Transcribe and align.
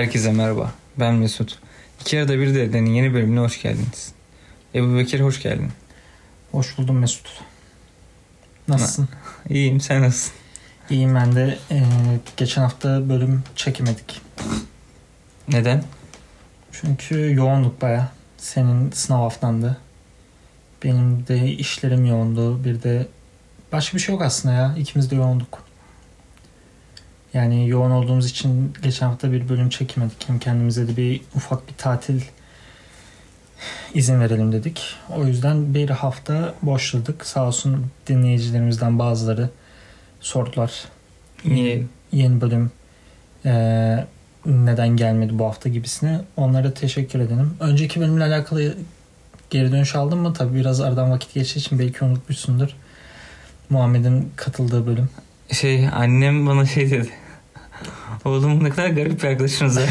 Herkese 0.00 0.32
merhaba. 0.32 0.72
Ben 0.98 1.14
Mesut. 1.14 1.58
İki 2.00 2.20
arada 2.20 2.38
bir 2.38 2.54
dedenin 2.54 2.90
yeni 2.90 3.14
bölümüne 3.14 3.40
hoş 3.40 3.62
geldiniz. 3.62 4.12
Ebu 4.74 4.96
Bekir 4.96 5.20
hoş 5.20 5.42
geldin. 5.42 5.68
Hoş 6.52 6.78
buldum 6.78 6.98
Mesut. 6.98 7.26
Nasılsın? 8.68 9.08
İyiyim 9.48 9.80
sen 9.80 10.02
nasılsın? 10.02 10.32
İyiyim 10.90 11.14
ben 11.14 11.34
de. 11.36 11.58
Ee, 11.70 11.82
geçen 12.36 12.62
hafta 12.62 13.08
bölüm 13.08 13.42
çekemedik. 13.56 14.20
Neden? 15.48 15.84
Çünkü 16.72 17.34
yoğunduk 17.34 17.82
baya. 17.82 18.12
Senin 18.38 18.90
sınav 18.90 19.18
haftandı. 19.22 19.76
Benim 20.84 21.26
de 21.26 21.48
işlerim 21.52 22.04
yoğundu. 22.04 22.64
Bir 22.64 22.82
de 22.82 23.08
başka 23.72 23.96
bir 23.96 24.02
şey 24.02 24.14
yok 24.14 24.22
aslında 24.22 24.54
ya. 24.54 24.74
İkimiz 24.78 25.10
de 25.10 25.14
yoğunduk. 25.16 25.69
Yani 27.34 27.68
yoğun 27.68 27.90
olduğumuz 27.90 28.30
için 28.30 28.72
geçen 28.82 29.06
hafta 29.06 29.32
bir 29.32 29.48
bölüm 29.48 29.68
çekemedik. 29.68 30.28
Hem 30.28 30.38
kendimize 30.38 30.88
de 30.88 30.96
bir 30.96 31.20
ufak 31.34 31.68
bir 31.68 31.74
tatil 31.74 32.20
izin 33.94 34.20
verelim 34.20 34.52
dedik. 34.52 34.96
O 35.16 35.24
yüzden 35.24 35.74
bir 35.74 35.90
hafta 35.90 36.54
boşladık. 36.62 37.26
Sağ 37.26 37.46
olsun 37.46 37.86
dinleyicilerimizden 38.06 38.98
bazıları 38.98 39.50
sordular. 40.20 40.84
Niye? 41.44 41.86
Yeni 42.12 42.40
bölüm 42.40 42.70
eee, 43.44 44.06
neden 44.46 44.88
gelmedi 44.88 45.38
bu 45.38 45.44
hafta 45.44 45.68
gibisine. 45.68 46.20
Onlara 46.36 46.74
teşekkür 46.74 47.20
edelim. 47.20 47.56
Önceki 47.60 48.00
bölümle 48.00 48.24
alakalı 48.24 48.74
geri 49.50 49.72
dönüş 49.72 49.94
aldın 49.94 50.18
mı? 50.18 50.32
Tabii 50.32 50.54
biraz 50.56 50.80
aradan 50.80 51.10
vakit 51.10 51.34
geçtiği 51.34 51.58
için 51.58 51.78
belki 51.78 52.04
unutmuşsundur. 52.04 52.68
Muhammed'in 53.70 54.32
katıldığı 54.36 54.86
bölüm. 54.86 55.08
Şey 55.52 55.88
annem 55.88 56.46
bana 56.46 56.66
şey 56.66 56.90
dedi. 56.90 57.08
Oğlum 58.24 58.64
ne 58.64 58.70
kadar 58.70 58.88
garip 58.88 59.22
bir 59.22 59.28
arkadaşınız 59.28 59.76
var. 59.76 59.88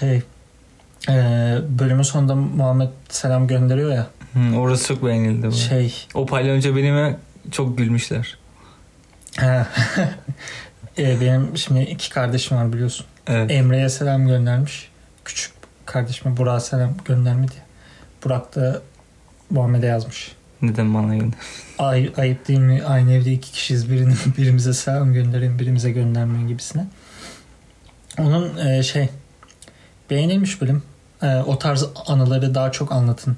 Şey 0.00 0.22
eee 1.08 1.58
bölümün 1.68 2.02
sonunda 2.02 2.34
Muhammed 2.34 2.88
selam 3.08 3.46
gönderiyor 3.46 3.92
ya. 3.92 4.06
Hı, 4.34 4.56
Orası 4.58 4.88
çok 4.88 5.04
beğenildi. 5.06 5.46
Bu. 5.46 5.52
Şey 5.52 5.94
O 6.14 6.26
palyonca 6.26 6.76
benime 6.76 7.16
çok 7.50 7.78
gülmüşler. 7.78 8.38
Eee, 9.42 9.66
benim 11.20 11.56
şimdi 11.56 11.80
iki 11.82 12.10
kardeşim 12.10 12.56
var 12.56 12.72
biliyorsun. 12.72 13.06
Evet. 13.26 13.50
Emre'ye 13.50 13.88
selam 13.88 14.26
göndermiş. 14.28 14.88
Küçük 15.24 15.52
kardeşime 15.86 16.36
Burak'a 16.36 16.60
selam 16.60 16.94
göndermedi. 17.04 17.52
Burak 18.24 18.54
da 18.56 18.82
Muhammed'e 19.50 19.86
yazmış. 19.86 20.32
Neden 20.66 20.94
bana 20.94 21.14
gönder? 21.16 21.38
Ay, 21.78 22.12
ayıp 22.16 22.48
değil 22.48 22.60
mi? 22.60 22.82
Aynı 22.86 23.12
evde 23.12 23.32
iki 23.32 23.52
kişiyiz. 23.52 23.90
Birinin 23.90 24.16
birimize 24.38 24.72
selam 24.72 25.12
gönderin, 25.12 25.58
birimize 25.58 25.90
göndermeyin 25.90 26.48
gibisine. 26.48 26.86
Onun 28.18 28.66
e, 28.66 28.82
şey 28.82 29.08
beğenilmiş 30.10 30.60
bölüm. 30.60 30.82
E, 31.22 31.36
o 31.36 31.58
tarz 31.58 31.84
anıları 32.06 32.54
daha 32.54 32.72
çok 32.72 32.92
anlatın. 32.92 33.36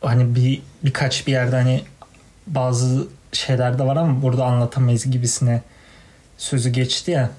Hani 0.00 0.34
bir 0.34 0.62
birkaç 0.84 1.26
bir 1.26 1.32
yerde 1.32 1.56
hani 1.56 1.82
bazı 2.46 3.06
şeyler 3.32 3.78
de 3.78 3.86
var 3.86 3.96
ama 3.96 4.22
burada 4.22 4.44
anlatamayız 4.44 5.10
gibisine 5.10 5.62
sözü 6.38 6.70
geçti 6.70 7.10
ya. 7.10 7.30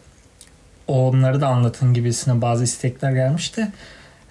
Onları 0.87 1.41
da 1.41 1.47
anlatın 1.47 1.93
gibisine 1.93 2.41
bazı 2.41 2.63
istekler 2.63 3.11
gelmişti. 3.11 3.67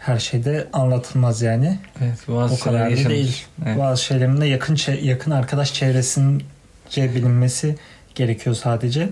Her 0.06 0.18
şeyde 0.18 0.68
anlatılmaz 0.72 1.42
yani. 1.42 1.78
Evet 2.00 2.18
bazı 2.28 2.54
O 2.54 2.58
kadar 2.58 2.88
yaşanmış. 2.88 3.08
değil. 3.10 3.44
Evet. 3.66 3.78
Bazı 3.78 4.02
şeylerin 4.04 4.40
de 4.40 4.46
yakın 4.46 4.76
yakın 5.02 5.30
arkadaş 5.30 5.74
çevresince 5.74 6.44
bilinmesi 7.14 7.76
gerekiyor 8.14 8.56
sadece. 8.56 9.08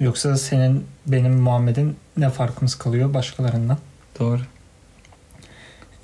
Yoksa 0.00 0.36
senin 0.36 0.86
benim 1.06 1.32
Muhammed'in 1.40 1.96
ne 2.16 2.30
farkımız 2.30 2.74
kalıyor 2.74 3.14
başkalarından? 3.14 3.78
Doğru. 4.18 4.40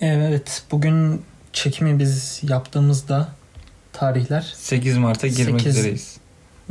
Evet 0.01 0.63
bugün 0.71 1.23
çekimi 1.53 1.99
biz 1.99 2.41
yaptığımızda 2.43 3.29
tarihler 3.93 4.53
8 4.57 4.97
Mart'a 4.97 5.27
girmek 5.27 5.61
Sekiz- 5.61 5.77
üzereyiz. 5.79 6.17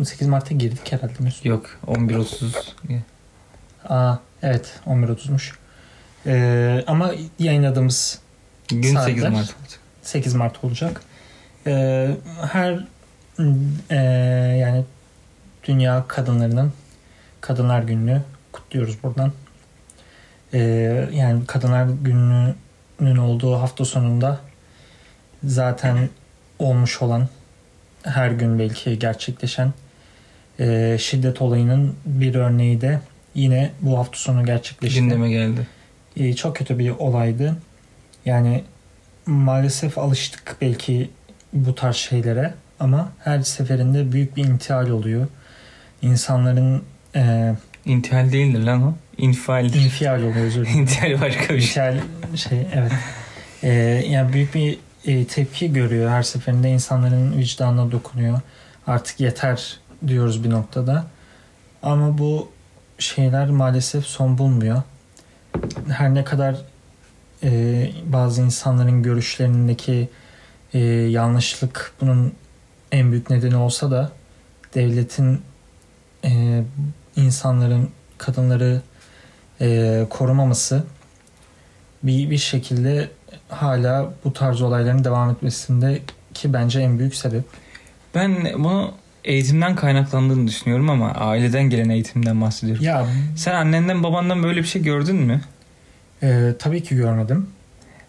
8 0.04 0.28
Mart'a 0.28 0.54
girdik 0.56 0.92
herhalde 0.92 1.14
Mesut. 1.20 1.46
Yok 1.46 1.66
11.30. 1.88 2.56
Aa 3.90 4.16
evet 4.44 4.74
11.30'muş. 4.86 5.52
Ee, 6.26 6.84
ama 6.88 7.12
yayınladığımız 7.40 8.20
Gün 8.68 8.82
8 8.82 8.94
Saatler. 8.94 9.30
Mart 9.30 9.56
olacak. 9.60 9.80
8 10.02 10.34
Mart 10.34 10.64
olacak. 10.64 11.02
Ee, 11.68 12.10
her 12.52 12.86
e, 13.90 13.96
yani 14.58 14.84
Dünya 15.64 16.06
Kadınlarının 16.08 16.74
Kadınlar 17.42 17.84
Günü'nü 17.84 18.22
kutluyoruz 18.52 19.04
buradan. 19.04 19.32
Ee, 20.54 20.60
yani 21.14 21.46
Kadınlar 21.46 21.88
Günü'nün 22.02 23.18
olduğu 23.18 23.56
hafta 23.56 23.86
sonunda 23.86 24.40
zaten 25.44 26.10
olmuş 26.60 27.02
olan 27.02 27.28
her 28.04 28.32
gün 28.32 28.60
belki 28.60 29.00
gerçekleşen 29.00 29.74
e, 30.60 30.98
şiddet 31.00 31.42
olayının 31.42 31.96
bir 32.06 32.36
örneği 32.36 32.82
de 32.82 33.00
yine 33.36 33.72
bu 33.82 33.98
hafta 33.98 34.18
sonu 34.18 34.46
gerçekleşti. 34.46 35.00
Gündeme 35.00 35.30
geldi. 35.30 35.68
Ee, 36.18 36.34
çok 36.34 36.56
kötü 36.56 36.80
bir 36.80 36.90
olaydı. 36.90 37.58
Yani 38.26 38.64
maalesef 39.26 39.98
alıştık 39.98 40.58
belki 40.62 41.10
bu 41.54 41.76
tarz 41.76 41.96
şeylere 41.96 42.54
ama 42.80 43.12
her 43.24 43.42
seferinde 43.42 44.12
büyük 44.12 44.38
bir 44.38 44.44
intihal 44.44 44.90
oluyor. 44.90 45.28
İnsanların 46.02 46.84
e, 47.16 47.54
İntihal 47.86 48.32
değildir 48.32 48.60
lan 48.60 48.84
o. 48.84 48.94
İnfialdir. 49.18 49.82
infial 49.82 50.20
oluyor 50.20 50.46
özür 50.46 50.66
dilerim. 50.66 50.80
İntihal 50.82 51.22
başka 51.22 51.54
bir 51.54 51.62
şey. 51.62 51.88
İntihal 51.90 52.38
şey 52.38 52.68
evet. 52.74 52.92
E, 53.64 53.70
yani 54.10 54.34
büyük 54.34 54.56
bir 54.56 54.78
e, 55.06 55.26
tepki 55.26 55.74
görüyor 55.74 56.12
her 56.12 56.24
seferinde 56.24 56.70
insanların 56.70 57.38
vicdanına 57.38 57.92
dokunuyor. 57.92 58.40
Artık 58.88 59.20
yeter 59.20 59.80
diyoruz 60.08 60.44
bir 60.44 60.50
noktada. 60.50 61.06
Ama 61.84 62.18
bu 62.18 62.52
şeyler 63.00 63.50
maalesef 63.50 64.06
son 64.06 64.38
bulmuyor. 64.38 64.82
Her 65.90 66.14
ne 66.14 66.24
kadar 66.24 66.56
e, 67.44 67.92
bazı 68.06 68.42
insanların 68.42 69.04
görüşlerindeki 69.04 70.10
e, 70.74 70.80
yanlışlık 70.90 71.94
bunun 72.02 72.34
en 72.92 73.12
büyük 73.12 73.30
nedeni 73.30 73.56
olsa 73.56 73.92
da 73.92 74.12
devletin 74.76 75.42
e, 76.26 76.64
insanların 77.16 77.90
kadınları 78.18 78.82
e, 79.62 80.06
korumaması 80.10 80.84
bir, 82.04 82.30
bir 82.30 82.38
şekilde 82.38 83.10
hala 83.50 84.14
bu 84.24 84.34
tarz 84.34 84.62
olayların 84.62 85.04
devam 85.04 85.30
etmesinde 85.30 86.02
ki 86.34 86.54
bence 86.54 86.80
en 86.80 87.00
büyük 87.00 87.16
sebep. 87.16 87.44
Ben 88.16 88.54
bunu 88.64 88.94
eğitimden 89.28 89.76
kaynaklandığını 89.76 90.48
düşünüyorum 90.48 90.90
ama 90.90 91.12
aileden 91.12 91.64
gelen 91.64 91.90
eğitimden 91.90 92.42
bahsediyorum. 92.42 92.84
Ya 92.86 93.06
Sen 93.36 93.54
annenden 93.56 94.04
babandan 94.04 94.44
böyle 94.44 94.60
bir 94.62 94.68
şey 94.68 94.82
gördün 94.84 95.16
mü? 95.16 95.42
e, 96.24 96.52
tabii 96.60 96.84
ki 96.84 96.96
görmedim. 96.96 97.48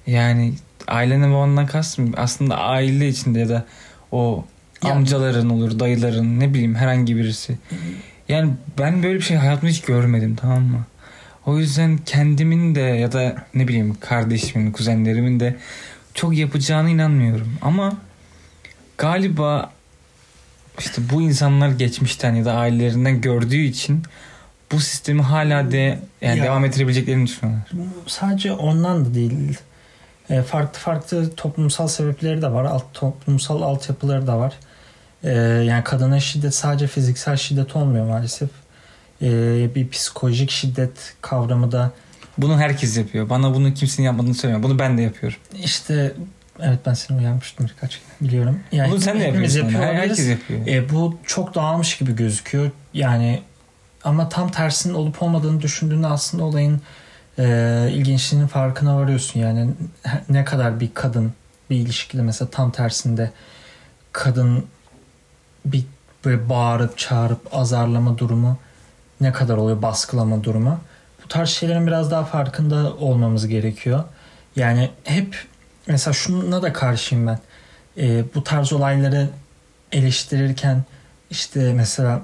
Yani 0.07 0.53
ailenden 0.89 1.33
babandan 1.33 1.67
kastım 1.67 2.13
aslında 2.17 2.57
aile 2.59 3.09
içinde 3.09 3.39
ya 3.41 3.49
da 3.49 3.65
o 4.13 4.45
Ya- 4.85 4.93
amcaların 4.95 5.51
olur, 5.51 5.79
dayıların 5.79 6.41
ne 6.41 6.55
bileyim 6.55 6.75
herhangi 6.75 7.17
birisi. 7.17 7.59
Yani 8.29 8.53
ben 8.79 9.03
böyle 9.03 9.15
bir 9.15 9.25
şey 9.25 9.37
hayatımda 9.37 9.71
hiç 9.73 9.81
görmedim 9.83 10.37
tamam 10.41 10.63
mı? 10.63 10.85
O 11.47 11.59
yüzden 11.59 11.97
kendimin 12.07 12.75
de 12.75 12.81
ya 12.81 13.13
da 13.13 13.35
ne 13.55 13.69
bileyim 13.69 13.97
kardeşimin, 14.01 14.73
kuzenlerimin 14.73 15.41
de 15.41 15.57
çok 16.15 16.37
yapacağına 16.37 16.89
inanmıyorum. 16.91 17.49
Ama 17.63 17.93
galiba 18.99 19.71
işte 20.79 21.03
bu 21.13 21.23
insanlar 21.23 21.69
geçmişten 21.69 22.35
ya 22.35 22.45
da 22.45 22.53
ailelerinden 22.53 23.21
gördüğü 23.21 23.57
için 23.63 24.03
bu 24.73 24.81
sistemi 24.81 25.23
hala 25.23 25.71
de 25.71 25.99
yani 26.23 26.39
Ya- 26.39 26.45
devam 26.45 26.65
ettirebileceklerini 26.65 27.27
düşünüyorlar. 27.27 27.69
Sadece 28.07 28.53
ondan 28.53 29.05
da 29.05 29.15
değil. 29.15 29.59
E, 30.31 30.43
farklı 30.43 30.79
farklı 30.81 31.31
toplumsal 31.35 31.89
sebepleri 31.89 32.43
de 32.43 32.53
var. 32.53 32.65
Alt, 32.65 32.85
toplumsal 32.95 33.63
altyapıları 33.63 34.27
da 34.27 34.39
var. 34.39 34.53
E, 35.25 35.31
yani 35.65 35.85
kadına 35.85 36.21
şiddet 36.21 36.55
sadece 36.55 36.87
fiziksel 36.87 37.37
şiddet 37.37 37.77
olmuyor 37.77 38.07
maalesef. 38.07 38.51
E, 39.23 39.29
bir 39.75 39.89
psikolojik 39.89 40.51
şiddet 40.51 41.15
kavramı 41.21 41.73
da 41.73 41.91
Bunu 42.39 42.59
herkes 42.59 42.97
yapıyor. 42.97 43.29
Bana 43.29 43.55
bunu 43.55 43.75
kimsenin 43.75 44.07
yapmadığını 44.07 44.35
söylemiyor. 44.35 44.71
Bunu 44.71 44.79
ben 44.79 44.99
de 44.99 45.03
yapıyorum. 45.03 45.39
işte 45.65 46.13
evet 46.63 46.79
ben 46.87 46.95
seni 46.95 47.19
uyarmıştım 47.19 47.67
birkaç 47.67 47.91
kere 47.91 48.29
biliyorum. 48.29 48.61
Yani 48.73 48.91
bunu 48.91 49.01
sen 49.01 49.21
de 49.21 49.25
yapıyorsun. 49.25 49.59
yapıyor 49.61 49.83
Her- 49.83 49.95
herkes 49.95 50.29
yapıyor. 50.29 50.67
E, 50.67 50.91
bu 50.91 51.19
çok 51.27 51.55
dağılmış 51.55 51.99
gibi 51.99 52.17
gözüküyor. 52.17 52.71
Yani 52.95 53.43
ama 54.05 54.29
tam 54.29 54.51
tersinin 54.51 54.95
olup 54.95 55.23
olmadığını 55.23 55.63
düşündüğünde 55.63 56.07
aslında 56.07 56.45
olayın 56.45 56.81
e, 57.39 57.89
ilginçliğinin 57.93 58.47
farkına 58.47 58.97
varıyorsun. 58.97 59.41
Yani 59.41 59.71
ne 60.29 60.45
kadar 60.45 60.81
bir 60.81 60.95
kadın 60.95 61.33
bir 61.71 61.77
ilişkide 61.77 62.23
mesela 62.23 62.51
tam 62.51 62.71
tersinde 62.71 63.31
kadın 64.13 64.67
bir 65.65 65.85
böyle 66.25 66.49
bağırıp 66.49 66.99
çağırıp 66.99 67.41
azarlama 67.53 68.19
durumu 68.19 68.59
ne 69.21 69.33
kadar 69.33 69.57
oluyor 69.57 69.83
baskılama 69.83 70.45
durumu. 70.45 70.81
Bu 71.25 71.29
tarz 71.29 71.49
şeylerin 71.49 71.87
biraz 71.87 72.11
daha 72.11 72.25
farkında 72.25 72.95
olmamız 72.97 73.49
gerekiyor. 73.49 74.05
Yani 74.57 74.91
hep 75.05 75.47
mesela 75.89 76.15
şuna 76.15 76.63
da 76.63 76.73
karşıyım 76.73 77.27
ben. 77.27 77.39
Ee, 77.99 78.25
bu 78.35 78.45
tarz 78.45 78.73
olayları 78.73 79.31
eleştirirken 79.93 80.85
işte 81.31 81.73
mesela 81.73 82.23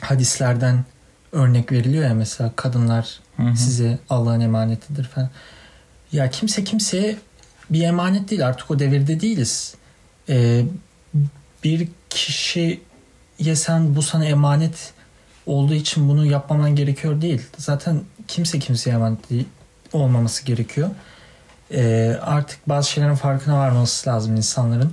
hadislerden 0.00 0.84
örnek 1.32 1.72
veriliyor 1.72 2.04
ya 2.04 2.14
mesela 2.14 2.52
kadınlar 2.56 3.20
Hı 3.36 3.42
hı. 3.42 3.56
size 3.56 3.98
Allah'ın 4.10 4.40
emanetidir 4.40 5.04
falan. 5.04 5.30
Ya 6.12 6.30
kimse 6.30 6.64
kimseye 6.64 7.16
bir 7.70 7.82
emanet 7.82 8.30
değil 8.30 8.46
artık 8.46 8.70
o 8.70 8.78
devirde 8.78 9.20
değiliz. 9.20 9.74
Ee, 10.28 10.64
bir 11.64 11.88
kişiye 12.10 12.80
sen 13.54 13.96
bu 13.96 14.02
sana 14.02 14.24
emanet 14.24 14.92
olduğu 15.46 15.74
için 15.74 16.08
bunu 16.08 16.26
yapmaman 16.26 16.76
gerekiyor 16.76 17.20
değil. 17.20 17.42
Zaten 17.56 18.00
kimse 18.28 18.58
kimseye 18.58 18.90
emanet 18.90 19.30
değil, 19.30 19.46
olmaması 19.92 20.44
gerekiyor. 20.44 20.90
Ee, 21.72 22.16
artık 22.22 22.68
bazı 22.68 22.90
şeylerin 22.90 23.14
farkına 23.14 23.58
varması 23.58 24.10
lazım 24.10 24.36
insanların. 24.36 24.92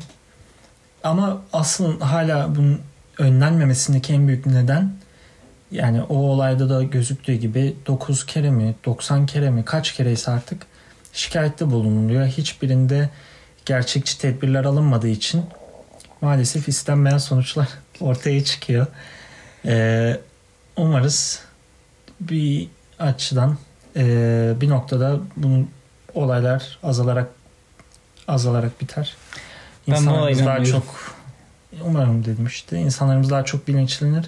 Ama 1.03 1.41
asıl 1.53 1.99
hala 1.99 2.55
bunun 2.55 2.81
önlenmemesindeki 3.17 4.13
en 4.13 4.27
büyük 4.27 4.45
neden 4.45 4.91
yani 5.71 6.01
o 6.01 6.15
olayda 6.15 6.69
da 6.69 6.83
gözüktüğü 6.83 7.33
gibi 7.33 7.75
9 7.87 8.25
kere 8.25 8.49
mi 8.51 8.75
90 8.85 9.25
kere 9.25 9.49
mi 9.49 9.65
kaç 9.65 9.93
kereyse 9.93 10.31
artık 10.31 10.65
şikayette 11.13 11.71
bulunuluyor. 11.71 12.25
Hiçbirinde 12.25 13.09
gerçekçi 13.65 14.17
tedbirler 14.17 14.65
alınmadığı 14.65 15.07
için 15.07 15.43
maalesef 16.21 16.67
istenmeyen 16.67 17.17
sonuçlar 17.17 17.67
ortaya 17.99 18.43
çıkıyor. 18.43 18.87
Ee, 19.65 20.19
umarız 20.77 21.39
bir 22.19 22.67
açıdan 22.99 23.57
e, 23.95 24.53
bir 24.61 24.69
noktada 24.69 25.19
bunun 25.37 25.69
olaylar 26.17 26.79
azalarak 26.83 27.27
azalarak 28.27 28.81
biter. 28.81 29.15
İnsanlarımız 29.87 30.45
daha 30.45 30.63
çok 30.63 31.15
umarım 31.85 32.25
dedim 32.25 32.45
işte. 32.45 32.77
İnsanlarımız 32.79 33.29
daha 33.29 33.45
çok 33.45 33.67
bilinçlenir. 33.67 34.25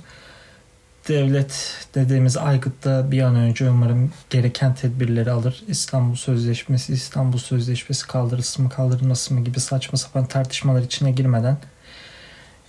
Devlet 1.07 1.86
dediğimiz 1.95 2.38
aygıtta 2.38 3.12
bir 3.12 3.21
an 3.21 3.36
önce 3.36 3.69
umarım 3.69 4.12
gereken 4.30 4.75
tedbirleri 4.75 5.31
alır. 5.31 5.63
İstanbul 5.68 6.15
Sözleşmesi, 6.15 6.94
İstanbul 6.94 7.38
Sözleşmesi 7.38 8.07
kaldırılsın 8.07 8.63
mı 8.63 8.69
kaldırılmasın 8.69 9.38
mı 9.38 9.44
gibi 9.44 9.59
saçma 9.59 9.97
sapan 9.97 10.25
tartışmalar 10.25 10.81
içine 10.81 11.12
girmeden 11.12 11.57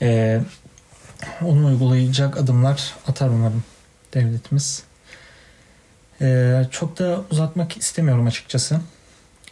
eee 0.01 0.41
onu 1.45 1.67
uygulayacak 1.67 2.37
adımlar 2.37 2.95
atar 3.09 3.29
umarım 3.29 3.65
devletimiz. 4.15 4.83
Eee, 6.21 6.69
çok 6.71 6.99
da 6.99 7.21
uzatmak 7.31 7.77
istemiyorum 7.77 8.27
açıkçası. 8.27 8.81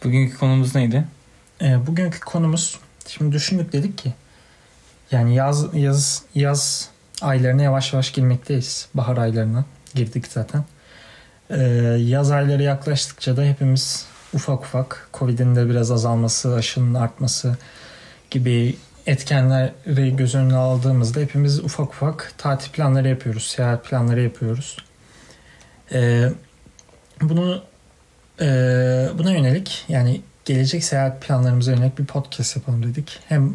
Bugünkü 0.03 0.37
konumuz 0.37 0.75
neydi? 0.75 1.05
Ee, 1.61 1.87
bugünkü 1.87 2.19
konumuz 2.19 2.79
şimdi 3.07 3.35
düşündük 3.35 3.73
dedik 3.73 3.97
ki 3.97 4.13
yani 5.11 5.35
yaz 5.35 5.73
yaz 5.73 6.23
yaz 6.35 6.89
aylarına 7.21 7.61
yavaş 7.61 7.93
yavaş 7.93 8.11
girmekteyiz. 8.11 8.87
Bahar 8.93 9.17
aylarına 9.17 9.65
girdik 9.95 10.27
zaten. 10.27 10.63
Ee, 11.49 11.61
yaz 11.99 12.31
ayları 12.31 12.63
yaklaştıkça 12.63 13.37
da 13.37 13.43
hepimiz 13.43 14.05
ufak 14.33 14.61
ufak 14.61 15.09
Covid'in 15.13 15.55
de 15.55 15.69
biraz 15.69 15.91
azalması, 15.91 16.53
aşının 16.53 16.93
artması 16.93 17.57
gibi 18.31 18.77
etkenleri 19.05 20.15
göz 20.15 20.35
önüne 20.35 20.55
aldığımızda 20.55 21.19
hepimiz 21.19 21.59
ufak 21.59 21.89
ufak 21.89 22.33
tatil 22.37 22.71
planları 22.71 23.09
yapıyoruz, 23.09 23.43
seyahat 23.43 23.85
planları 23.85 24.21
yapıyoruz. 24.21 24.77
Ee, 25.91 26.29
bunu 27.21 27.55
e, 27.55 27.68
buna 29.17 29.31
yönelik 29.31 29.85
yani 29.89 30.21
gelecek 30.45 30.83
seyahat 30.83 31.21
planlarımıza 31.21 31.71
yönelik 31.71 31.99
bir 31.99 32.05
podcast 32.05 32.55
yapalım 32.55 32.83
dedik. 32.83 33.19
Hem 33.29 33.53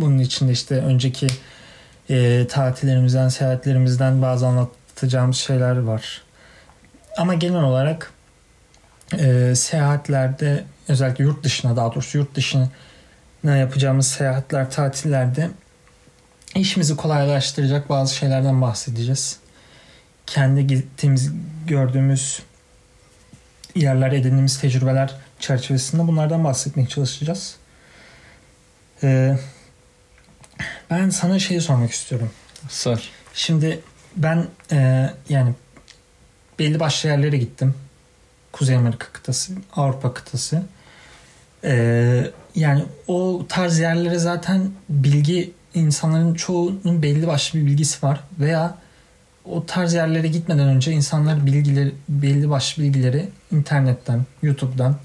bunun 0.00 0.18
içinde 0.18 0.52
işte 0.52 0.74
önceki 0.74 1.26
e, 2.10 2.46
tatillerimizden, 2.46 3.28
seyahatlerimizden 3.28 4.22
bazı 4.22 4.46
anlatacağımız 4.46 5.36
şeyler 5.36 5.78
var. 5.78 6.22
Ama 7.16 7.34
genel 7.34 7.62
olarak 7.62 8.12
e, 9.18 9.54
seyahatlerde 9.56 10.64
özellikle 10.88 11.24
yurt 11.24 11.44
dışına 11.44 11.76
daha 11.76 11.94
doğrusu 11.94 12.18
yurt 12.18 12.34
dışına 12.34 12.68
yapacağımız 13.56 14.06
seyahatler, 14.06 14.70
tatillerde 14.70 15.50
işimizi 16.54 16.96
kolaylaştıracak 16.96 17.88
bazı 17.88 18.14
şeylerden 18.14 18.62
bahsedeceğiz. 18.62 19.38
Kendi 20.26 20.66
gittiğimiz, 20.66 21.32
gördüğümüz 21.66 22.42
yerler, 23.74 24.12
edindiğimiz 24.12 24.60
tecrübeler 24.60 25.14
çerçevesinde 25.40 26.06
bunlardan 26.06 26.44
bahsetmeye 26.44 26.88
çalışacağız. 26.88 27.56
Ee, 29.02 29.36
ben 30.90 31.10
sana 31.10 31.38
şeyi 31.38 31.60
sormak 31.60 31.90
istiyorum. 31.90 32.30
Sor. 32.68 32.98
Şimdi 33.34 33.80
ben 34.16 34.46
e, 34.72 35.10
yani 35.28 35.52
belli 36.58 36.80
başlı 36.80 37.08
yerlere 37.08 37.36
gittim. 37.36 37.74
Kuzey 38.52 38.76
Amerika 38.76 39.06
kıtası, 39.12 39.52
Avrupa 39.76 40.14
kıtası. 40.14 40.62
Ee, 41.64 42.30
yani 42.54 42.84
o 43.06 43.46
tarz 43.48 43.78
yerlere 43.78 44.18
zaten 44.18 44.70
bilgi 44.88 45.52
insanların 45.74 46.34
çoğunun 46.34 47.02
belli 47.02 47.26
başlı 47.26 47.58
bir 47.58 47.66
bilgisi 47.66 48.06
var 48.06 48.20
veya 48.38 48.78
o 49.44 49.66
tarz 49.66 49.94
yerlere 49.94 50.28
gitmeden 50.28 50.68
önce 50.68 50.92
insanlar 50.92 51.46
bilgileri 51.46 51.92
belli 52.08 52.50
başlı 52.50 52.82
bilgileri 52.82 53.28
internetten, 53.52 54.26
YouTube'dan 54.42 54.96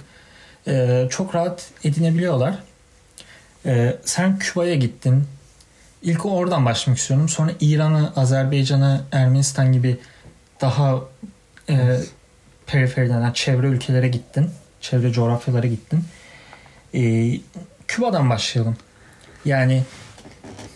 e, 0.68 1.08
çok 1.10 1.36
rahat 1.36 1.68
edinebiliyorlar. 1.84 2.56
E, 3.66 3.98
sen 4.06 4.40
Küba'ya 4.40 4.76
gittin. 4.76 5.24
İlk 6.02 6.26
oradan 6.26 6.66
başlamak 6.66 6.98
istiyorum. 7.00 7.30
Sonra 7.30 7.52
İran'a, 7.60 8.14
Azerbaycan'a, 8.16 9.02
Ermenistan 9.12 9.74
gibi 9.74 9.98
daha 10.62 11.00
e, 11.70 12.00
periferiden, 12.68 13.22
yani 13.22 13.34
çevre 13.34 13.68
ülkelere 13.68 14.08
gittin. 14.08 14.50
Çevre 14.82 15.12
coğrafyalara 15.12 15.68
gittin. 15.68 16.04
E, 16.94 17.32
Küba'dan 17.88 18.30
başlayalım. 18.30 18.78
Yani 19.46 19.84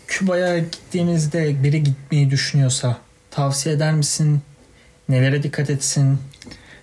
Küba'ya 0.07 0.59
gittiğimizde 0.59 1.63
biri 1.63 1.83
gitmeyi 1.83 2.29
düşünüyorsa 2.29 2.97
tavsiye 3.33 3.75
eder 3.75 3.93
misin? 3.93 4.41
Nelere 5.09 5.43
dikkat 5.43 5.69
etsin? 5.69 6.17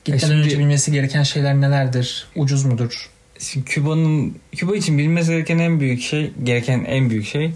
Gitmeden 0.04 0.26
şimdi- 0.26 0.40
önce 0.40 0.58
bilmesi 0.58 0.92
gereken 0.92 1.22
şeyler 1.22 1.60
nelerdir? 1.60 2.28
Ucuz 2.36 2.64
mudur? 2.64 3.10
Şimdi 3.38 3.66
Küba'nın 3.66 4.38
Küba 4.56 4.76
için 4.76 4.98
bilmesi 4.98 5.30
gereken 5.30 5.58
en 5.58 5.80
büyük 5.80 6.02
şey, 6.02 6.32
gereken 6.44 6.84
en 6.84 7.10
büyük 7.10 7.26
şey 7.26 7.52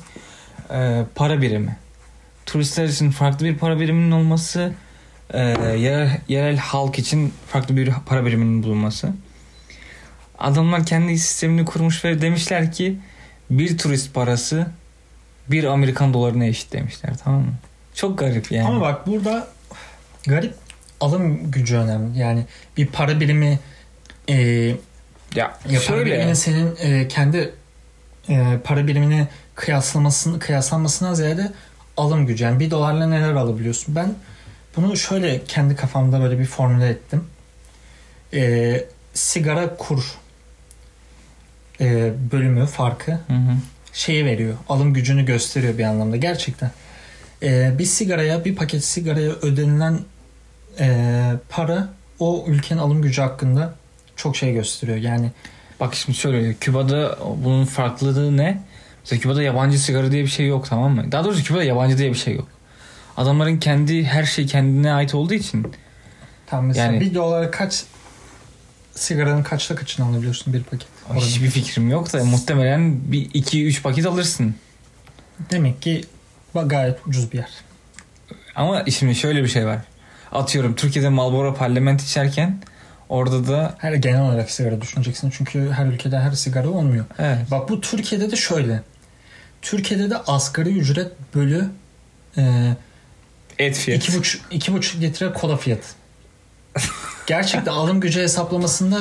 e, 0.70 1.02
para 1.14 1.42
birimi. 1.42 1.76
Turistler 2.46 2.84
için 2.84 3.10
farklı 3.10 3.46
bir 3.46 3.56
para 3.56 3.80
biriminin 3.80 4.10
olması, 4.10 4.72
e, 5.30 5.40
yerel, 5.78 6.20
yerel 6.28 6.56
halk 6.56 6.98
için 6.98 7.32
farklı 7.46 7.76
bir 7.76 7.90
para 8.06 8.26
biriminin 8.26 8.62
bulunması. 8.62 9.12
Adamlar 10.38 10.86
kendi 10.86 11.18
sistemini 11.18 11.64
kurmuş 11.64 12.04
ve 12.04 12.20
demişler 12.20 12.72
ki 12.72 12.98
bir 13.50 13.78
turist 13.78 14.14
parası 14.14 14.66
bir 15.50 15.64
Amerikan 15.64 16.14
dolarına 16.14 16.44
eşit 16.44 16.72
demişler 16.72 17.12
tamam 17.24 17.40
mı? 17.40 17.54
Çok 17.94 18.18
garip 18.18 18.52
yani. 18.52 18.68
Ama 18.68 18.80
bak 18.80 19.06
burada 19.06 19.48
garip 20.26 20.54
alım 21.00 21.50
gücü 21.50 21.76
önemli. 21.76 22.18
Yani 22.18 22.44
bir 22.76 22.86
para 22.86 23.20
birimi 23.20 23.58
e, 24.28 24.36
ya 24.36 24.76
ya 25.34 25.54
para 25.68 25.80
şöyle 25.80 26.06
biriminin 26.06 26.34
senin 26.34 26.76
e, 26.80 27.08
kendi 27.08 27.54
e, 28.28 28.58
para 28.64 28.86
birimine 28.86 29.28
kıyaslamasını 29.54 30.38
kıyaslanmasından 30.38 31.14
ziyade 31.14 31.52
alım 31.96 32.26
gücü. 32.26 32.44
Yani 32.44 32.60
bir 32.60 32.70
dolarla 32.70 33.06
neler 33.06 33.32
alabiliyorsun? 33.32 33.96
Ben 33.96 34.14
bunu 34.76 34.96
şöyle 34.96 35.44
kendi 35.44 35.76
kafamda 35.76 36.20
böyle 36.20 36.38
bir 36.38 36.46
formüle 36.46 36.88
ettim. 36.88 37.24
E, 38.34 38.84
sigara 39.14 39.76
kur 39.76 40.18
e, 41.80 42.12
bölümü 42.32 42.66
farkı 42.66 43.12
Hı 43.12 43.16
hı. 43.16 43.56
şeyi 43.92 44.24
veriyor. 44.24 44.54
Alım 44.68 44.94
gücünü 44.94 45.24
gösteriyor 45.24 45.78
bir 45.78 45.84
anlamda 45.84 46.16
gerçekten. 46.16 46.70
Ee, 47.44 47.74
bir 47.78 47.84
sigaraya 47.84 48.44
bir 48.44 48.54
paket 48.56 48.84
sigaraya 48.84 49.30
ödenilen 49.30 50.00
e, 50.80 51.32
para 51.48 51.88
o 52.18 52.44
ülkenin 52.48 52.80
alım 52.80 53.02
gücü 53.02 53.22
hakkında 53.22 53.74
çok 54.16 54.36
şey 54.36 54.52
gösteriyor. 54.52 54.98
Yani 54.98 55.30
Bak 55.80 55.94
şimdi 55.94 56.18
şöyle 56.18 56.54
Küba'da 56.54 57.18
bunun 57.44 57.64
farklılığı 57.64 58.36
ne? 58.36 58.62
Mesela 59.02 59.20
Küba'da 59.20 59.42
yabancı 59.42 59.78
sigara 59.78 60.12
diye 60.12 60.22
bir 60.22 60.28
şey 60.28 60.46
yok 60.46 60.66
tamam 60.68 60.94
mı? 60.94 61.12
Daha 61.12 61.24
doğrusu 61.24 61.44
Küba'da 61.44 61.64
yabancı 61.64 61.98
diye 61.98 62.10
bir 62.10 62.16
şey 62.18 62.34
yok. 62.34 62.48
Adamların 63.16 63.58
kendi 63.58 64.04
her 64.04 64.24
şey 64.24 64.46
kendine 64.46 64.92
ait 64.92 65.14
olduğu 65.14 65.34
için 65.34 65.72
tam 66.46 66.66
mesela 66.66 66.86
Yani- 66.86 67.00
bir 67.00 67.14
dolara 67.14 67.50
kaç 67.50 67.84
sigaranın 68.94 69.42
kaçta 69.42 69.74
kaçını 69.74 70.06
alabiliyorsun 70.06 70.52
bir 70.54 70.62
paket? 70.62 70.88
Hiçbir 71.14 71.50
fikrim 71.50 71.90
yok 71.90 72.12
da 72.12 72.24
muhtemelen 72.24 73.12
bir 73.12 73.30
iki 73.34 73.66
üç 73.66 73.82
paket 73.82 74.06
alırsın. 74.06 74.54
Demek 75.50 75.82
ki 75.82 76.04
gayet 76.62 77.06
ucuz 77.06 77.32
bir 77.32 77.38
yer. 77.38 77.50
Ama 78.54 78.84
şimdi 78.90 79.14
şöyle 79.14 79.42
bir 79.42 79.48
şey 79.48 79.66
var. 79.66 79.78
Atıyorum 80.32 80.74
Türkiye'de 80.74 81.08
Marlboro 81.08 81.54
parlament 81.54 82.02
içerken 82.02 82.58
orada 83.08 83.46
da 83.48 83.74
Her 83.78 83.92
genel 83.92 84.22
olarak 84.22 84.50
sigara 84.50 84.80
düşüneceksin. 84.80 85.30
Çünkü 85.30 85.70
her 85.70 85.86
ülkede 85.86 86.18
her 86.18 86.32
sigara 86.32 86.68
olmuyor. 86.68 87.04
evet. 87.18 87.38
Bak 87.50 87.68
bu 87.68 87.80
Türkiye'de 87.80 88.30
de 88.30 88.36
şöyle. 88.36 88.82
Türkiye'de 89.62 90.10
de 90.10 90.16
asgari 90.16 90.68
ücret 90.68 91.12
bölü 91.34 91.68
e, 92.38 92.74
Et 93.58 93.76
fiyat. 93.76 94.02
iki 94.02 94.18
buçuk, 94.18 94.42
iki 94.52 94.72
buçuk 94.72 95.00
litre 95.00 95.32
kola 95.32 95.56
fiyatı. 95.56 95.88
Gerçekten 97.26 97.72
alım 97.72 98.00
gücü 98.00 98.20
hesaplamasında 98.20 99.00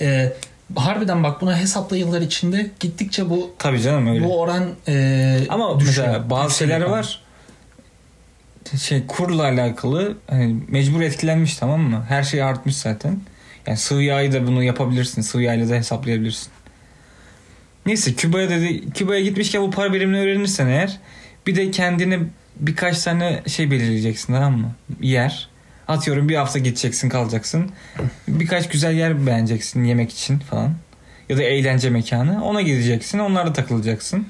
e, 0.00 0.32
harbiden 0.76 1.22
bak 1.22 1.40
buna 1.40 1.58
hesapla 1.58 1.96
yıllar 1.96 2.20
içinde 2.20 2.70
gittikçe 2.80 3.30
bu 3.30 3.50
Tabii 3.58 3.80
canım 3.80 4.06
öyle. 4.06 4.24
bu 4.24 4.40
oran 4.40 4.64
e, 4.88 5.38
Ama 5.48 5.80
düşüyor. 5.80 6.06
mesela 6.06 6.30
bazı 6.30 6.56
şeyler 6.56 6.80
falan. 6.80 6.92
var. 6.98 7.20
Şey 8.82 9.06
kurla 9.06 9.42
alakalı 9.42 10.16
hani 10.30 10.56
mecbur 10.68 11.00
etkilenmiş 11.00 11.56
tamam 11.56 11.80
mı? 11.80 12.04
Her 12.08 12.22
şey 12.22 12.42
artmış 12.42 12.76
zaten. 12.76 13.20
Yani 13.66 13.78
sıvı 13.78 14.02
yağı 14.02 14.32
da 14.32 14.46
bunu 14.46 14.62
yapabilirsin. 14.62 15.22
Sıvı 15.22 15.42
yağıyla 15.42 15.68
da 15.68 15.74
hesaplayabilirsin. 15.74 16.48
Neyse 17.86 18.14
Küba'ya 18.14 18.50
dedi 18.50 18.90
Küba'ya 18.90 19.20
gitmişken 19.20 19.62
bu 19.62 19.70
para 19.70 19.92
birimini 19.92 20.20
öğrenirsen 20.20 20.66
eğer 20.66 20.98
bir 21.46 21.56
de 21.56 21.70
kendine 21.70 22.18
birkaç 22.56 23.02
tane 23.02 23.42
şey 23.46 23.70
belirleyeceksin 23.70 24.32
tamam 24.32 24.58
mı? 24.58 24.72
Yer. 25.00 25.48
Atıyorum 25.90 26.28
bir 26.28 26.36
hafta 26.36 26.58
gideceksin 26.58 27.08
kalacaksın. 27.08 27.70
Birkaç 28.28 28.68
güzel 28.68 28.94
yer 28.94 29.26
beğeneceksin 29.26 29.84
yemek 29.84 30.12
için 30.12 30.38
falan. 30.38 30.74
Ya 31.28 31.36
da 31.36 31.42
eğlence 31.42 31.90
mekanı. 31.90 32.44
Ona 32.44 32.62
gideceksin. 32.62 33.18
Onlarda 33.18 33.52
takılacaksın. 33.52 34.26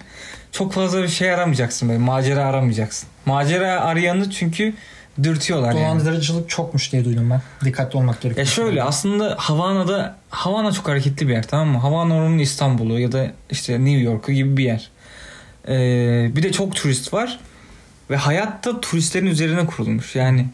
Çok 0.52 0.73
fazla 0.73 1.02
bir 1.02 1.09
şey 1.09 1.33
aramayacaksın 1.33 1.88
böyle. 1.88 1.99
Macera 1.99 2.45
aramayacaksın. 2.45 3.09
Macera 3.26 3.81
arayanı 3.81 4.31
çünkü 4.31 4.75
dürtüyorlar 5.23 5.73
yani. 5.73 5.81
Dolandırıcılık 5.81 6.49
çokmuş 6.49 6.93
diye 6.93 7.05
duydum 7.05 7.31
ben. 7.31 7.43
Dikkatli 7.64 7.97
olmak 7.97 8.21
gerekiyor. 8.21 8.47
Ya 8.47 8.52
şöyle 8.52 8.83
aslında 8.83 9.35
Havana'da 9.38 10.17
Havana 10.31 10.73
çok 10.73 10.88
hareketli 10.88 11.29
bir 11.29 11.33
yer 11.33 11.47
tamam 11.47 11.69
mı? 11.69 11.79
Havana 11.79 12.14
oranın 12.14 12.38
İstanbul'u 12.38 13.00
ya 13.00 13.12
da 13.12 13.33
işte 13.50 13.85
New 13.85 14.00
York'u 14.00 14.33
gibi 14.33 14.57
bir 14.57 14.64
yer. 14.64 14.90
Ee, 15.69 16.37
bir 16.37 16.43
de 16.43 16.52
çok 16.52 16.75
turist 16.75 17.14
var 17.14 17.40
ve 18.11 18.17
hayatta 18.17 18.81
turistlerin 18.81 19.26
üzerine 19.26 19.67
kurulmuş. 19.67 20.17
Yani 20.17 20.47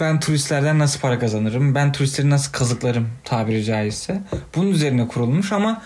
ben 0.00 0.20
turistlerden 0.20 0.78
nasıl 0.78 1.00
para 1.00 1.18
kazanırım? 1.18 1.74
Ben 1.74 1.92
turistleri 1.92 2.30
nasıl 2.30 2.52
kazıklarım 2.52 3.08
tabiri 3.24 3.64
caizse. 3.64 4.20
Bunun 4.56 4.70
üzerine 4.70 5.08
kurulmuş 5.08 5.52
ama 5.52 5.82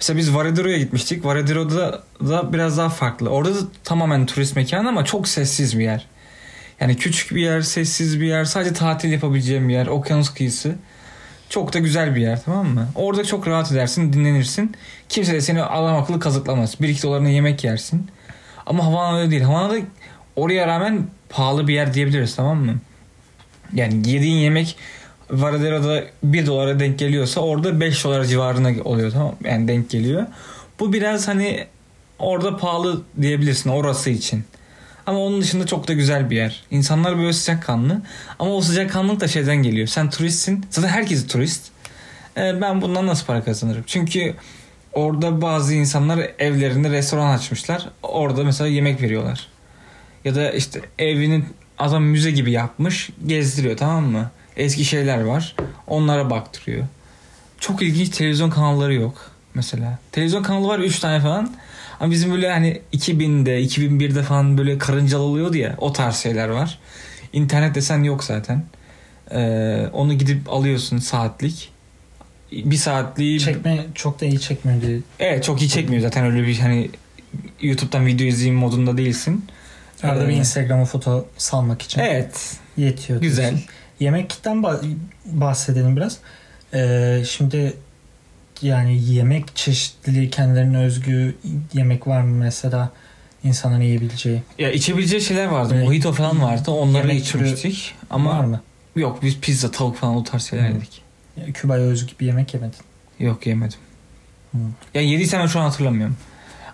mesela 0.00 0.18
biz 0.18 0.34
Varadiro'ya 0.34 0.78
gitmiştik. 0.78 1.24
Varadiro'da 1.24 2.02
da 2.20 2.52
biraz 2.52 2.78
daha 2.78 2.88
farklı. 2.88 3.28
Orada 3.28 3.54
da 3.54 3.58
tamamen 3.84 4.26
turist 4.26 4.56
mekanı 4.56 4.88
ama 4.88 5.04
çok 5.04 5.28
sessiz 5.28 5.78
bir 5.78 5.84
yer. 5.84 6.06
Yani 6.80 6.96
küçük 6.96 7.34
bir 7.34 7.42
yer, 7.42 7.60
sessiz 7.60 8.20
bir 8.20 8.26
yer, 8.26 8.44
sadece 8.44 8.72
tatil 8.72 9.12
yapabileceğim 9.12 9.68
bir 9.68 9.74
yer, 9.74 9.86
okyanus 9.86 10.34
kıyısı. 10.34 10.74
Çok 11.48 11.72
da 11.72 11.78
güzel 11.78 12.14
bir 12.14 12.20
yer 12.20 12.42
tamam 12.44 12.66
mı? 12.66 12.88
Orada 12.94 13.24
çok 13.24 13.48
rahat 13.48 13.72
edersin, 13.72 14.12
dinlenirsin. 14.12 14.76
Kimse 15.08 15.32
de 15.32 15.40
seni 15.40 15.62
adam 15.62 15.96
akıllı 15.96 16.20
kazıklamaz. 16.20 16.74
Bir 16.80 16.88
iki 16.88 17.02
dolarına 17.02 17.28
yemek 17.28 17.64
yersin. 17.64 18.06
Ama 18.66 18.84
Havana 18.84 19.18
öyle 19.18 19.30
değil. 19.30 19.42
Havana'da 19.42 19.78
oraya 20.36 20.66
rağmen 20.66 21.06
pahalı 21.28 21.68
bir 21.68 21.74
yer 21.74 21.94
diyebiliriz 21.94 22.36
tamam 22.36 22.58
mı? 22.58 22.74
Yani 23.74 24.08
yediğin 24.08 24.36
yemek 24.36 24.76
Varadero'da 25.30 26.04
1 26.22 26.46
dolara 26.46 26.80
denk 26.80 26.98
geliyorsa 26.98 27.40
orada 27.40 27.80
5 27.80 28.04
dolar 28.04 28.24
civarına 28.24 28.82
oluyor 28.84 29.10
tamam? 29.12 29.34
Yani 29.44 29.68
denk 29.68 29.90
geliyor. 29.90 30.26
Bu 30.80 30.92
biraz 30.92 31.28
hani 31.28 31.66
orada 32.18 32.56
pahalı 32.56 33.02
diyebilirsin 33.20 33.70
orası 33.70 34.10
için. 34.10 34.44
Ama 35.06 35.18
onun 35.18 35.40
dışında 35.40 35.66
çok 35.66 35.88
da 35.88 35.92
güzel 35.92 36.30
bir 36.30 36.36
yer. 36.36 36.64
İnsanlar 36.70 37.18
böyle 37.18 37.32
sıcakkanlı. 37.32 38.02
Ama 38.38 38.50
o 38.50 38.60
sıcakkanlılık 38.60 39.20
da 39.20 39.28
şeyden 39.28 39.56
geliyor. 39.56 39.86
Sen 39.86 40.10
turistsin. 40.10 40.66
Zaten 40.70 40.88
herkes 40.88 41.26
turist. 41.26 41.66
Ee, 42.36 42.60
ben 42.60 42.82
bundan 42.82 43.06
nasıl 43.06 43.26
para 43.26 43.44
kazanırım? 43.44 43.84
Çünkü 43.86 44.34
orada 44.92 45.42
bazı 45.42 45.74
insanlar 45.74 46.30
evlerinde 46.38 46.90
restoran 46.90 47.34
açmışlar. 47.34 47.88
Orada 48.02 48.44
mesela 48.44 48.68
yemek 48.68 49.02
veriyorlar. 49.02 49.46
Ya 50.24 50.34
da 50.34 50.50
işte 50.50 50.80
evinin 50.98 51.44
adam 51.80 52.04
müze 52.04 52.30
gibi 52.30 52.50
yapmış. 52.52 53.10
Gezdiriyor 53.26 53.76
tamam 53.76 54.04
mı? 54.04 54.30
Eski 54.56 54.84
şeyler 54.84 55.20
var. 55.20 55.56
Onlara 55.86 56.30
baktırıyor. 56.30 56.84
Çok 57.60 57.82
ilginç 57.82 58.08
televizyon 58.08 58.50
kanalları 58.50 58.94
yok 58.94 59.30
mesela. 59.54 59.98
Televizyon 60.12 60.42
kanalı 60.42 60.68
var 60.68 60.78
3 60.78 60.98
tane 60.98 61.20
falan. 61.20 61.52
Ama 62.00 62.10
bizim 62.12 62.32
böyle 62.32 62.50
hani 62.50 62.80
2000'de 62.92 63.62
2001'de 63.64 64.22
falan 64.22 64.58
böyle 64.58 64.78
karıncalı 64.78 65.22
oluyordu 65.22 65.56
ya 65.56 65.74
o 65.78 65.92
tarz 65.92 66.16
şeyler 66.16 66.48
var. 66.48 66.78
İnternet 67.32 67.74
desen 67.74 68.02
yok 68.02 68.24
zaten. 68.24 68.64
Ee, 69.30 69.86
onu 69.92 70.14
gidip 70.14 70.52
alıyorsun 70.52 70.98
saatlik. 70.98 71.70
Bir 72.52 72.76
saatliği 72.76 73.40
Çekme 73.40 73.86
çok 73.94 74.20
da 74.20 74.26
iyi 74.26 74.40
çekmiyor 74.40 74.82
diye. 74.82 74.98
evet 75.18 75.44
çok 75.44 75.62
iyi 75.62 75.68
çekmiyor 75.68 76.02
zaten 76.02 76.24
öyle 76.24 76.46
bir 76.46 76.58
hani 76.58 76.90
YouTube'dan 77.62 78.06
video 78.06 78.26
izleyeyim 78.26 78.58
modunda 78.58 78.96
değilsin. 78.96 79.44
Arada 80.02 80.28
bir 80.28 80.32
Ee, 80.32 80.36
Instagram'a 80.36 80.84
foto 80.84 81.26
salmak 81.36 81.82
için 81.82 82.00
Evet. 82.00 82.56
yetiyor. 82.76 83.20
Güzel. 83.20 83.48
diyorsun. 83.48 83.66
Yemekten 84.00 84.56
bah- 84.56 84.94
bahsedelim 85.24 85.96
biraz. 85.96 86.18
Ee, 86.74 87.22
şimdi 87.28 87.74
yani 88.62 89.02
yemek 89.02 89.56
çeşitliliği 89.56 90.30
kendilerine 90.30 90.78
özgü 90.78 91.34
yemek 91.72 92.06
var 92.06 92.20
mı 92.20 92.34
mesela 92.36 92.90
insanların 93.44 93.82
yiyebileceği? 93.82 94.42
Ya 94.58 94.70
içebileceği 94.72 95.22
şeyler 95.22 95.46
vardı. 95.46 95.72
Evet. 95.76 95.84
Mojito 95.86 96.12
falan 96.12 96.42
vardı. 96.42 96.70
Onları 96.70 97.12
içmiştik. 97.12 97.94
Ama 98.10 98.38
var 98.38 98.44
mı? 98.44 98.60
yok 98.96 99.22
biz 99.22 99.40
pizza, 99.40 99.70
tavuk 99.70 99.96
falan 99.96 100.16
o 100.16 100.24
tarz 100.24 100.42
şeyler 100.42 100.68
Hı. 100.70 100.74
yedik. 100.74 101.02
Ya, 101.36 101.52
Küba'ya 101.52 101.82
özgü 101.82 102.12
bir 102.20 102.26
yemek 102.26 102.54
yemedin. 102.54 102.78
Yok 103.20 103.46
yemedim. 103.46 103.78
Hı. 104.52 104.58
Ya 104.94 105.00
yediysem 105.02 105.40
ben 105.40 105.46
şu 105.46 105.60
an 105.60 105.64
hatırlamıyorum. 105.64 106.16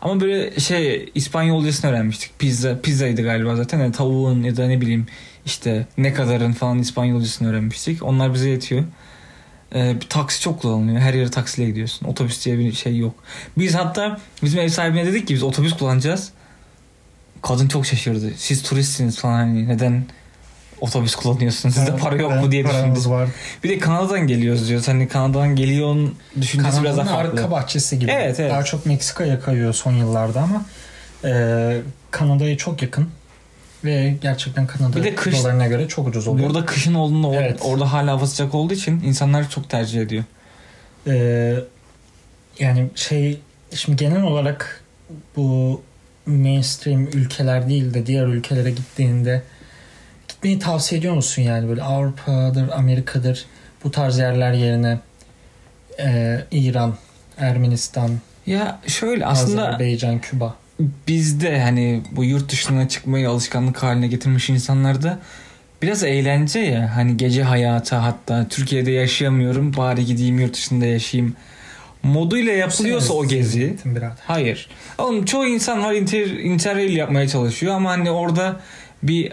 Ama 0.00 0.20
böyle 0.20 0.60
şey 0.60 1.10
İspanyolcasını 1.14 1.90
öğrenmiştik. 1.90 2.38
Pizza 2.38 2.80
pizzaydı 2.80 3.22
galiba 3.22 3.56
zaten. 3.56 3.78
Yani 3.78 3.92
tavuğun 3.92 4.42
ya 4.42 4.56
da 4.56 4.66
ne 4.66 4.80
bileyim 4.80 5.06
işte 5.46 5.86
ne 5.98 6.14
kadarın 6.14 6.52
falan 6.52 6.78
İspanyolcasını 6.78 7.50
öğrenmiştik. 7.50 8.02
Onlar 8.02 8.34
bize 8.34 8.48
yetiyor. 8.48 8.84
Ee, 9.74 9.96
taksi 10.08 10.40
çok 10.40 10.60
kullanılıyor. 10.60 10.98
Her 10.98 11.14
yere 11.14 11.30
taksiyle 11.30 11.68
gidiyorsun. 11.68 12.06
Otobüs 12.06 12.44
diye 12.44 12.58
bir 12.58 12.72
şey 12.72 12.96
yok. 12.96 13.14
Biz 13.58 13.74
hatta 13.74 14.20
bizim 14.42 14.60
ev 14.60 14.68
sahibine 14.68 15.06
dedik 15.06 15.28
ki 15.28 15.34
biz 15.34 15.42
otobüs 15.42 15.76
kullanacağız. 15.76 16.32
Kadın 17.42 17.68
çok 17.68 17.86
şaşırdı. 17.86 18.32
Siz 18.36 18.62
turistsiniz 18.62 19.18
falan 19.18 19.36
hani 19.36 19.68
neden 19.68 20.04
otobüs 20.80 21.14
kullanıyorsunuz? 21.14 21.75
Sizde 21.75 21.97
para 21.97 22.16
yok 22.16 22.33
mu 22.45 22.52
diye 22.52 22.64
düşündü. 22.64 22.80
Paramız 22.80 23.11
var. 23.11 23.28
Bir 23.64 23.68
de 23.68 23.78
Kanada'dan 23.78 24.26
geliyoruz 24.26 24.68
diyor. 24.68 24.83
Hani 24.87 25.09
Kanada'dan 25.09 25.56
geliyorsun 25.56 26.14
düşüncesi 26.40 26.83
biraz 26.83 26.97
Kanada'nın 26.97 27.06
daha 27.06 27.16
farklı. 27.23 27.40
arka 27.40 27.50
bahçesi 27.50 27.99
gibi. 27.99 28.11
Evet, 28.11 28.40
evet. 28.40 28.50
Daha 28.50 28.64
çok 28.64 28.87
Meksika'ya 28.87 29.40
kayıyor 29.40 29.75
son 29.75 29.92
yıllarda 29.92 30.40
ama 30.42 30.64
e, 31.25 31.76
Kanada'ya 32.11 32.56
çok 32.56 32.83
yakın. 32.83 33.09
Ve 33.85 34.14
gerçekten 34.23 34.66
Kanada 34.66 34.97
Bir 34.97 35.04
de 35.04 35.14
kış- 35.14 35.38
dolarına 35.42 35.66
göre 35.66 35.88
çok 35.88 36.09
ucuz 36.09 36.28
oluyor. 36.28 36.49
Burada 36.49 36.66
kışın 36.66 36.95
olduğunda 36.95 37.26
or- 37.26 37.37
Evet. 37.37 37.59
orada 37.62 37.92
hala 37.92 38.11
hava 38.12 38.26
sıcak 38.26 38.54
olduğu 38.54 38.75
için 38.75 39.00
insanlar 39.04 39.50
çok 39.50 39.71
tercih 39.71 40.00
ediyor. 40.02 40.25
Ee, 41.06 41.54
yani 42.59 42.87
şey 42.95 43.40
şimdi 43.75 43.97
genel 44.04 44.23
olarak 44.23 44.85
bu 45.37 45.80
mainstream 46.26 47.06
ülkeler 47.06 47.68
değil 47.68 47.95
de 47.95 48.06
diğer 48.06 48.26
ülkelere 48.26 48.71
gittiğinde 48.71 49.42
gitmeyi 50.37 50.59
tavsiye 50.59 50.99
ediyor 50.99 51.14
musun 51.14 51.43
yani 51.43 51.69
böyle 51.69 51.83
Avrupa'dır, 51.83 52.69
Amerika'dır 52.69 53.45
bu 53.85 53.90
tarz 53.90 54.19
yerler 54.19 54.52
yerine 54.52 54.99
e, 55.99 56.38
İran, 56.50 56.95
Ermenistan, 57.38 58.11
Ya 58.47 58.81
şöyle 58.87 59.26
aslında 59.26 59.69
Azerbaycan, 59.69 60.19
Küba. 60.19 60.55
bizde 61.09 61.61
hani 61.61 62.02
bu 62.12 62.25
yurt 62.25 62.52
dışına 62.52 62.88
çıkmayı 62.88 63.31
alışkanlık 63.31 63.83
haline 63.83 64.07
getirmiş 64.07 64.50
insanlarda 64.50 65.19
biraz 65.83 66.02
eğlence 66.05 66.59
ya. 66.61 66.97
Hani 66.97 67.16
gece 67.16 67.43
hayatı 67.43 67.97
hatta 67.97 68.47
Türkiye'de 68.49 68.90
yaşayamıyorum 68.90 69.76
bari 69.76 70.05
gideyim 70.05 70.40
yurt 70.40 70.55
dışında 70.55 70.87
yaşayayım 70.87 71.37
moduyla 72.02 72.52
yapılıyorsa 72.52 73.14
o 73.14 73.26
gezi. 73.26 73.76
Hayır. 74.26 74.69
Oğlum 74.99 75.25
çoğu 75.25 75.47
insan 75.47 75.83
var 75.85 75.93
inter, 75.95 76.26
interrail 76.26 76.97
yapmaya 76.97 77.28
çalışıyor 77.28 77.75
ama 77.75 77.90
hani 77.90 78.11
orada 78.11 78.61
bir 79.02 79.33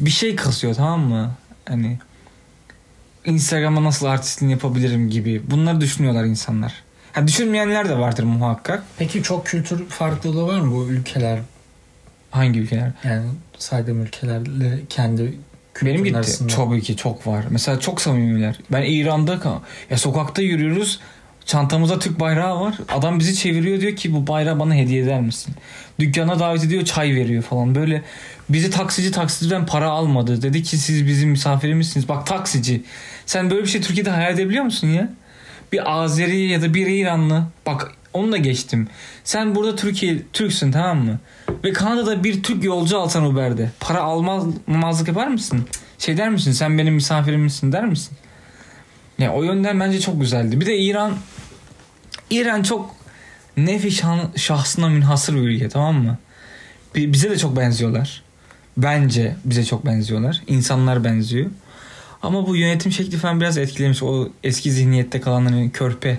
bir 0.00 0.10
şey 0.10 0.36
kasıyor 0.36 0.74
tamam 0.74 1.00
mı? 1.00 1.30
Hani 1.68 1.98
Instagram'a 3.24 3.84
nasıl 3.84 4.06
artistliğini 4.06 4.52
yapabilirim 4.52 5.10
gibi. 5.10 5.42
Bunları 5.50 5.80
düşünüyorlar 5.80 6.24
insanlar. 6.24 6.72
Ha 7.12 7.26
düşünmeyenler 7.26 7.88
de 7.88 7.98
vardır 7.98 8.22
muhakkak. 8.24 8.82
Peki 8.98 9.22
çok 9.22 9.46
kültür 9.46 9.86
farklılığı 9.88 10.46
var 10.46 10.60
mı 10.60 10.74
bu 10.74 10.88
ülkeler? 10.88 11.38
Hangi 12.30 12.60
ülkeler? 12.60 12.90
Yani 13.04 13.26
saydığım 13.58 14.02
ülkelerle 14.02 14.80
kendi 14.88 15.38
Benim 15.82 16.04
gitti. 16.04 16.16
arasında. 16.16 16.52
Tabii 16.54 16.82
ki 16.82 16.96
çok 16.96 17.26
var. 17.26 17.44
Mesela 17.50 17.80
çok 17.80 18.00
samimiler. 18.00 18.58
Ben 18.72 18.82
İran'da 18.82 19.62
ya 19.90 19.98
sokakta 19.98 20.42
yürüyoruz. 20.42 21.00
Çantamızda 21.44 21.98
Türk 21.98 22.20
bayrağı 22.20 22.60
var. 22.60 22.74
Adam 22.88 23.18
bizi 23.18 23.34
çeviriyor 23.36 23.80
diyor 23.80 23.96
ki 23.96 24.14
bu 24.14 24.26
bayrağı 24.26 24.58
bana 24.58 24.74
hediye 24.74 25.02
eder 25.02 25.20
misin? 25.20 25.54
Dükkana 25.98 26.38
davet 26.38 26.64
ediyor 26.64 26.84
çay 26.84 27.14
veriyor 27.14 27.42
falan. 27.42 27.74
Böyle 27.74 28.02
bizi 28.48 28.70
taksici 28.70 29.10
taksiciden 29.10 29.66
para 29.66 29.90
almadı. 29.90 30.42
Dedi 30.42 30.62
ki 30.62 30.78
siz 30.78 31.06
bizim 31.06 31.30
misafirimizsiniz. 31.30 32.08
Bak 32.08 32.26
taksici. 32.26 32.82
Sen 33.26 33.50
böyle 33.50 33.62
bir 33.62 33.68
şey 33.68 33.80
Türkiye'de 33.80 34.10
hayal 34.10 34.34
edebiliyor 34.34 34.64
musun 34.64 34.88
ya? 34.88 35.12
Bir 35.72 35.92
Azeri 35.92 36.40
ya 36.40 36.62
da 36.62 36.74
bir 36.74 36.86
İranlı. 36.86 37.44
Bak 37.66 37.92
onu 38.12 38.32
da 38.32 38.36
geçtim. 38.36 38.88
Sen 39.24 39.54
burada 39.54 39.76
Türkiye 39.76 40.22
Türksün 40.32 40.72
tamam 40.72 41.04
mı? 41.04 41.18
Ve 41.64 41.72
Kanada'da 41.72 42.24
bir 42.24 42.42
Türk 42.42 42.64
yolcu 42.64 42.98
alsan 42.98 43.24
Uber'de. 43.24 43.70
Para 43.80 44.00
almazlık 44.00 45.08
yapar 45.08 45.26
mısın? 45.26 45.68
Şey 45.98 46.16
der 46.16 46.30
misin? 46.30 46.52
Sen 46.52 46.78
benim 46.78 46.94
misafirimsin 46.94 47.72
der 47.72 47.84
misin? 47.84 48.16
Ya 49.18 49.32
o 49.32 49.42
yönden 49.42 49.80
bence 49.80 50.00
çok 50.00 50.20
güzeldi. 50.20 50.60
Bir 50.60 50.66
de 50.66 50.78
İran 50.78 51.12
İran 52.30 52.62
çok 52.62 52.94
nefi 53.56 53.90
şahsına 54.36 54.88
münhasır 54.88 55.34
bir 55.34 55.40
ülke 55.40 55.68
tamam 55.68 56.02
mı? 56.02 56.18
Bize 56.94 57.30
de 57.30 57.38
çok 57.38 57.56
benziyorlar. 57.56 58.22
Bence 58.76 59.36
bize 59.44 59.64
çok 59.64 59.86
benziyorlar. 59.86 60.42
İnsanlar 60.46 61.04
benziyor. 61.04 61.50
Ama 62.22 62.46
bu 62.46 62.56
yönetim 62.56 62.92
şekli 62.92 63.16
falan 63.16 63.40
biraz 63.40 63.58
etkilemiş. 63.58 64.02
O 64.02 64.28
eski 64.44 64.72
zihniyette 64.72 65.20
kalanların 65.20 65.68
körpe 65.68 66.18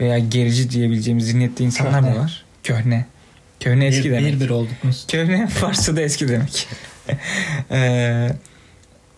veya 0.00 0.18
gerici 0.18 0.70
diyebileceğimiz 0.70 1.26
zihniyette 1.26 1.64
insanlar 1.64 2.00
Köhne. 2.00 2.14
da 2.14 2.20
var. 2.20 2.44
Köhne. 2.62 3.06
Köhne 3.60 3.86
eski 3.86 4.04
bir, 4.04 4.14
demek. 4.14 4.34
Bir 4.34 4.40
bir 4.40 4.50
olduk 4.50 4.72
biz. 4.84 5.06
Köhne 5.08 5.46
Farsça'da 5.48 6.00
eski 6.00 6.28
demek. 6.28 6.68
ee, 7.70 8.30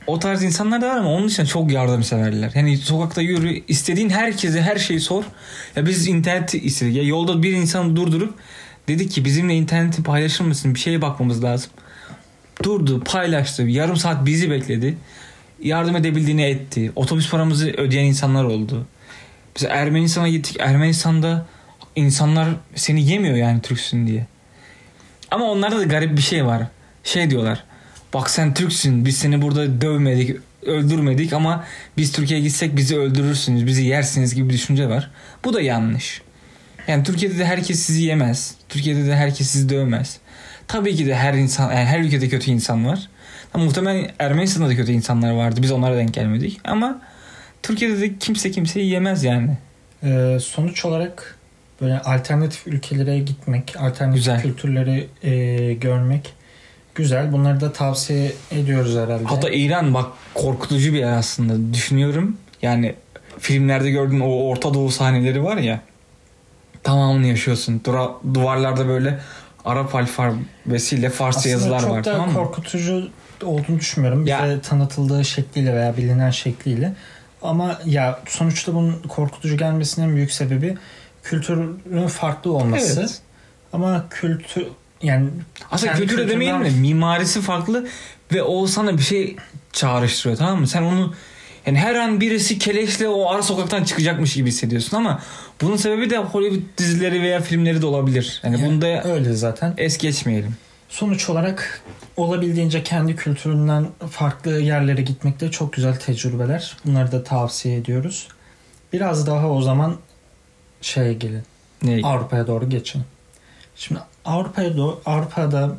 o 0.07 0.19
tarz 0.19 0.43
insanlar 0.43 0.83
da 0.83 0.89
var 0.89 0.97
ama 0.97 1.11
onun 1.11 1.29
için 1.29 1.45
çok 1.45 1.73
yardımseverler. 1.73 2.53
Yani 2.55 2.77
sokakta 2.77 3.23
yürü, 3.23 3.63
istediğin 3.69 4.11
herkese 4.11 4.63
her 4.63 4.77
şeyi 4.77 5.01
sor. 5.01 5.25
Ya 5.77 5.87
biz 5.87 6.09
interneti 6.09 6.59
istedik. 6.59 6.97
Ya 6.97 7.03
yolda 7.03 7.43
bir 7.43 7.53
insan 7.53 7.97
durdurup 7.97 8.35
dedi 8.89 9.09
ki 9.09 9.25
bizimle 9.25 9.55
interneti 9.55 10.03
paylaşır 10.03 10.45
mısın? 10.45 10.75
Bir 10.75 10.81
şeye 10.81 11.03
bakmamız 11.03 11.45
lazım. 11.45 11.71
Durdu, 12.62 13.00
paylaştı. 13.05 13.62
Yarım 13.62 13.97
saat 13.97 14.27
bizi 14.27 14.50
bekledi. 14.50 14.97
Yardım 15.62 15.97
edebildiğini 15.97 16.43
etti. 16.43 16.93
Otobüs 16.97 17.31
paramızı 17.31 17.71
ödeyen 17.71 18.05
insanlar 18.05 18.45
oldu. 18.45 18.87
Biz 19.57 19.65
Ermenistan'a 19.65 20.29
gittik. 20.29 20.57
Ermenistan'da 20.61 21.47
insanlar 21.97 22.49
seni 22.75 23.11
yemiyor 23.11 23.37
yani 23.37 23.62
Türksün 23.62 24.07
diye. 24.07 24.27
Ama 25.31 25.45
onlarda 25.45 25.79
da 25.79 25.85
garip 25.85 26.17
bir 26.17 26.23
şey 26.23 26.47
var. 26.47 26.62
Şey 27.05 27.31
diyorlar. 27.31 27.65
Bak 28.15 28.31
sen 28.31 28.55
Türksün 28.55 29.05
biz 29.05 29.19
seni 29.19 29.43
burada 29.43 29.81
dövmedik 29.81 30.37
öldürmedik 30.67 31.33
ama 31.33 31.65
biz 31.97 32.12
Türkiye'ye 32.12 32.45
gitsek 32.45 32.77
bizi 32.77 32.99
öldürürsünüz 32.99 33.67
bizi 33.67 33.85
yersiniz 33.85 34.35
gibi 34.35 34.49
bir 34.49 34.55
düşünce 34.55 34.88
var. 34.88 35.11
Bu 35.45 35.55
da 35.55 35.61
yanlış. 35.61 36.23
Yani 36.88 37.05
Türkiye'de 37.05 37.38
de 37.38 37.45
herkes 37.45 37.81
sizi 37.81 38.03
yemez. 38.03 38.55
Türkiye'de 38.69 39.07
de 39.07 39.17
herkes 39.17 39.50
sizi 39.50 39.69
dövmez. 39.69 40.19
Tabii 40.69 40.95
ki 40.97 41.07
de 41.07 41.15
her 41.15 41.35
insan 41.35 41.65
yani 41.73 41.85
her 41.85 42.01
ülkede 42.01 42.29
kötü 42.29 42.51
insan 42.51 42.87
var. 42.87 43.09
Ama 43.55 43.65
muhtemelen 43.65 44.11
Ermenistan'da 44.19 44.69
da 44.69 44.77
kötü 44.77 44.93
insanlar 44.93 45.31
vardı. 45.33 45.61
Biz 45.63 45.73
onlara 45.73 45.97
denk 45.97 46.15
gelmedik. 46.15 46.61
Ama 46.65 47.01
Türkiye'de 47.63 48.01
de 48.01 48.19
kimse 48.19 48.51
kimseyi 48.51 48.91
yemez 48.91 49.25
yani. 49.25 49.59
Ee, 50.03 50.39
sonuç 50.43 50.85
olarak 50.85 51.37
böyle 51.81 51.99
alternatif 52.01 52.67
ülkelere 52.67 53.19
gitmek, 53.19 53.75
alternatif 53.79 54.15
Güzel. 54.15 54.43
kültürleri 54.43 55.09
e, 55.23 55.75
görmek 55.75 56.33
güzel. 56.95 57.33
Bunları 57.33 57.61
da 57.61 57.73
tavsiye 57.73 58.33
ediyoruz 58.51 58.97
herhalde. 58.97 59.25
Hatta 59.25 59.51
İran 59.51 59.95
bak 59.95 60.07
korkutucu 60.35 60.93
bir 60.93 60.99
yer 60.99 61.13
aslında. 61.13 61.75
Düşünüyorum. 61.75 62.37
Yani 62.63 62.95
filmlerde 63.39 63.91
gördüğün 63.91 64.21
o 64.21 64.26
Orta 64.28 64.75
Doğu 64.75 64.91
sahneleri 64.91 65.45
var 65.45 65.57
ya. 65.57 65.81
Tamamını 66.83 67.26
yaşıyorsun. 67.26 67.81
Dura, 67.87 68.11
duvarlarda 68.35 68.89
böyle 68.89 69.19
Arap 69.69 69.95
alfabesiyle 69.95 71.11
Farsça 71.11 71.39
Aslında 71.39 71.52
yazılar 71.52 71.83
var. 71.83 71.99
Aslında 72.00 72.02
çok 72.02 72.28
da 72.28 72.35
korkutucu 72.35 73.09
olduğunu 73.45 73.78
düşünmüyorum. 73.78 74.26
Bize 74.26 74.33
ya. 74.33 74.61
tanıtıldığı 74.61 75.25
şekliyle 75.25 75.75
veya 75.75 75.97
bilinen 75.97 76.31
şekliyle. 76.31 76.95
Ama 77.43 77.78
ya 77.85 78.21
sonuçta 78.28 78.75
bunun 78.75 79.02
korkutucu 79.09 79.57
gelmesinin 79.57 80.17
büyük 80.17 80.33
sebebi 80.33 80.78
kültürün 81.23 82.09
farklı 82.09 82.52
olması. 82.52 83.00
Evet. 83.00 83.21
Ama 83.73 84.07
kültür 84.11 84.67
yani 85.02 85.28
aslında 85.71 85.93
kültür 85.93 86.28
demeyelim 86.28 86.65
de 86.65 86.71
mimarisi 86.71 87.41
farklı 87.41 87.89
ve 88.33 88.43
o 88.43 88.67
sana 88.67 88.99
bir 88.99 89.02
şey 89.02 89.37
çağrıştırıyor 89.73 90.39
tamam 90.39 90.61
mı? 90.61 90.69
Sen 90.69 90.83
onu 90.83 91.15
yani 91.67 91.78
her 91.78 91.95
an 91.95 92.21
birisi 92.21 92.59
keleşle 92.59 93.09
o 93.09 93.31
ara 93.31 93.43
sokaktan 93.43 93.85
çıkacakmış 93.85 94.35
gibi 94.35 94.49
hissediyorsun 94.49 94.97
ama 94.97 95.21
bunun 95.60 95.76
sebebi 95.76 96.10
de 96.10 96.18
Hollywood 96.18 96.62
dizileri 96.78 97.23
veya 97.23 97.40
filmleri 97.40 97.82
de 97.82 97.86
olabilir. 97.86 98.40
Yani, 98.44 98.60
yani 98.60 98.71
bunda 98.71 99.04
öyle 99.04 99.32
zaten. 99.32 99.75
Es 99.76 99.99
geçmeyelim. 99.99 100.56
Sonuç 100.88 101.30
olarak 101.30 101.82
olabildiğince 102.16 102.82
kendi 102.82 103.16
kültüründen 103.16 103.86
farklı 104.10 104.60
yerlere 104.60 105.02
gitmekte 105.02 105.50
çok 105.50 105.73
güzel 105.73 105.97
tecrübeler. 105.97 106.76
Bunları 106.86 107.12
da 107.12 107.25
tavsiye 107.25 107.76
ediyoruz. 107.76 108.28
Biraz 108.92 109.26
daha 109.26 109.50
o 109.50 109.62
zaman 109.62 109.97
şeye 110.80 111.12
gelin. 111.12 111.42
Ne? 111.82 112.00
Avrupa'ya 112.02 112.47
doğru 112.47 112.68
geçin. 112.71 113.02
Şimdi 113.76 114.00
Avrupa'ya 114.25 114.76
doğru, 114.76 115.00
Avrupa'da 115.06 115.76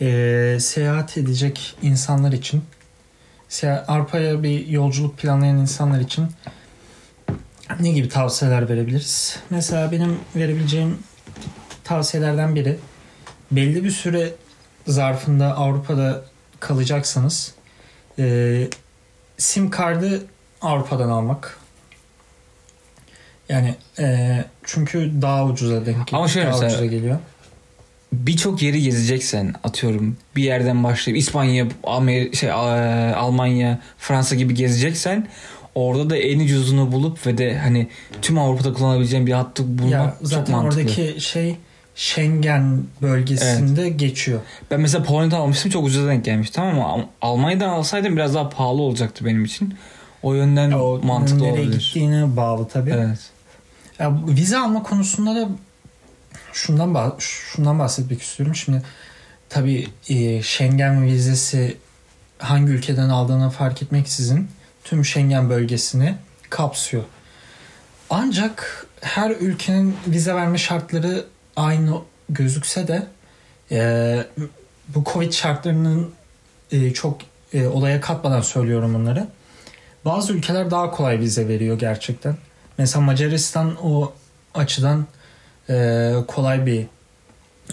e, 0.00 0.58
seyahat 0.60 1.18
edecek 1.18 1.76
insanlar 1.82 2.32
için 2.32 2.62
Avrupa'ya 3.88 4.42
bir 4.42 4.66
yolculuk 4.66 5.18
planlayan 5.18 5.58
insanlar 5.58 6.00
için 6.00 6.26
ne 7.80 7.90
gibi 7.92 8.08
tavsiyeler 8.08 8.68
verebiliriz? 8.68 9.38
Mesela 9.50 9.92
benim 9.92 10.18
verebileceğim 10.36 10.98
tavsiyelerden 11.84 12.54
biri 12.54 12.76
belli 13.50 13.84
bir 13.84 13.90
süre 13.90 14.32
zarfında 14.86 15.56
Avrupa'da 15.56 16.24
kalacaksanız 16.60 17.54
e, 18.18 18.68
sim 19.38 19.70
kartı 19.70 20.26
Avrupa'dan 20.60 21.08
almak. 21.08 21.58
Yani 23.48 23.74
e, 23.98 24.44
çünkü 24.64 25.12
daha 25.22 25.44
ucuza 25.44 25.74
denk 25.74 25.86
geliyor. 25.86 26.06
Ama 26.12 26.28
şöyle 26.28 26.46
daha 26.46 26.52
mesela, 26.52 26.70
ucuza 26.70 26.86
geliyor. 26.86 27.18
Birçok 28.12 28.62
yeri 28.62 28.82
gezeceksen 28.82 29.54
atıyorum 29.64 30.16
bir 30.36 30.42
yerden 30.42 30.84
başlayıp 30.84 31.18
İspanya, 31.18 31.66
Amer 31.84 32.32
şey 32.32 32.50
Almanya, 32.52 33.80
Fransa 33.98 34.34
gibi 34.34 34.54
gezeceksen 34.54 35.28
orada 35.78 36.10
da 36.10 36.16
en 36.16 36.40
ucuzunu 36.40 36.92
bulup 36.92 37.26
ve 37.26 37.38
de 37.38 37.58
hani 37.58 37.88
tüm 38.22 38.38
Avrupa'da 38.38 38.72
kullanabileceğin 38.72 39.26
bir 39.26 39.32
hattı 39.32 39.78
bulmak 39.78 39.92
ya, 39.92 40.14
zaten 40.22 40.52
çok 40.52 40.62
mantıklı. 40.62 40.82
oradaki 40.82 41.20
şey 41.20 41.56
Schengen 41.94 42.84
bölgesinde 43.02 43.82
evet. 43.82 43.98
geçiyor. 43.98 44.40
Ben 44.70 44.80
mesela 44.80 45.04
Polonya'dan 45.04 45.40
almıştım 45.40 45.70
çok 45.70 45.84
ucuza 45.84 46.08
denk 46.08 46.24
gelmiş 46.24 46.50
tamam 46.50 46.80
ama 46.80 47.04
Almanya'dan 47.22 47.68
alsaydım 47.68 48.16
biraz 48.16 48.34
daha 48.34 48.48
pahalı 48.48 48.82
olacaktı 48.82 49.24
benim 49.24 49.44
için. 49.44 49.74
O 50.22 50.34
yönden 50.34 50.70
ya, 50.70 50.82
o 50.82 51.00
mantıklı 51.02 51.42
nereye 51.42 51.52
olabilir. 51.52 51.80
gittiğine 51.80 52.36
bağlı 52.36 52.68
tabii. 52.68 52.90
Evet. 52.90 53.18
Ya, 53.98 54.18
vize 54.26 54.58
alma 54.58 54.82
konusunda 54.82 55.34
da 55.34 55.48
şundan 56.52 56.94
bah 56.94 57.10
şundan 57.18 57.78
bahsetmek 57.78 58.22
istiyorum. 58.22 58.54
Şimdi 58.54 58.82
tabii 59.48 59.88
e, 60.08 60.42
Schengen 60.42 61.06
vizesi 61.06 61.76
hangi 62.38 62.72
ülkeden 62.72 63.08
aldığına 63.08 63.50
fark 63.50 63.82
etmeksizin 63.82 64.48
tüm 64.88 65.04
Schengen 65.04 65.50
bölgesini 65.50 66.14
kapsıyor. 66.50 67.02
Ancak 68.10 68.86
her 69.00 69.30
ülkenin 69.30 69.96
vize 70.06 70.34
verme 70.34 70.58
şartları 70.58 71.24
aynı 71.56 72.00
gözükse 72.28 72.88
de 72.88 73.06
e, 73.70 74.24
bu 74.88 75.04
Covid 75.12 75.32
şartlarının 75.32 76.10
e, 76.72 76.92
çok 76.92 77.20
e, 77.52 77.66
olaya 77.66 78.00
katmadan 78.00 78.40
söylüyorum 78.40 78.94
bunları. 78.94 79.26
Bazı 80.04 80.32
ülkeler 80.32 80.70
daha 80.70 80.90
kolay 80.90 81.20
vize 81.20 81.48
veriyor 81.48 81.78
gerçekten. 81.78 82.36
Mesela 82.78 83.04
Macaristan 83.04 83.76
o 83.86 84.12
açıdan 84.54 85.06
e, 85.70 86.12
kolay 86.28 86.66
bir 86.66 86.86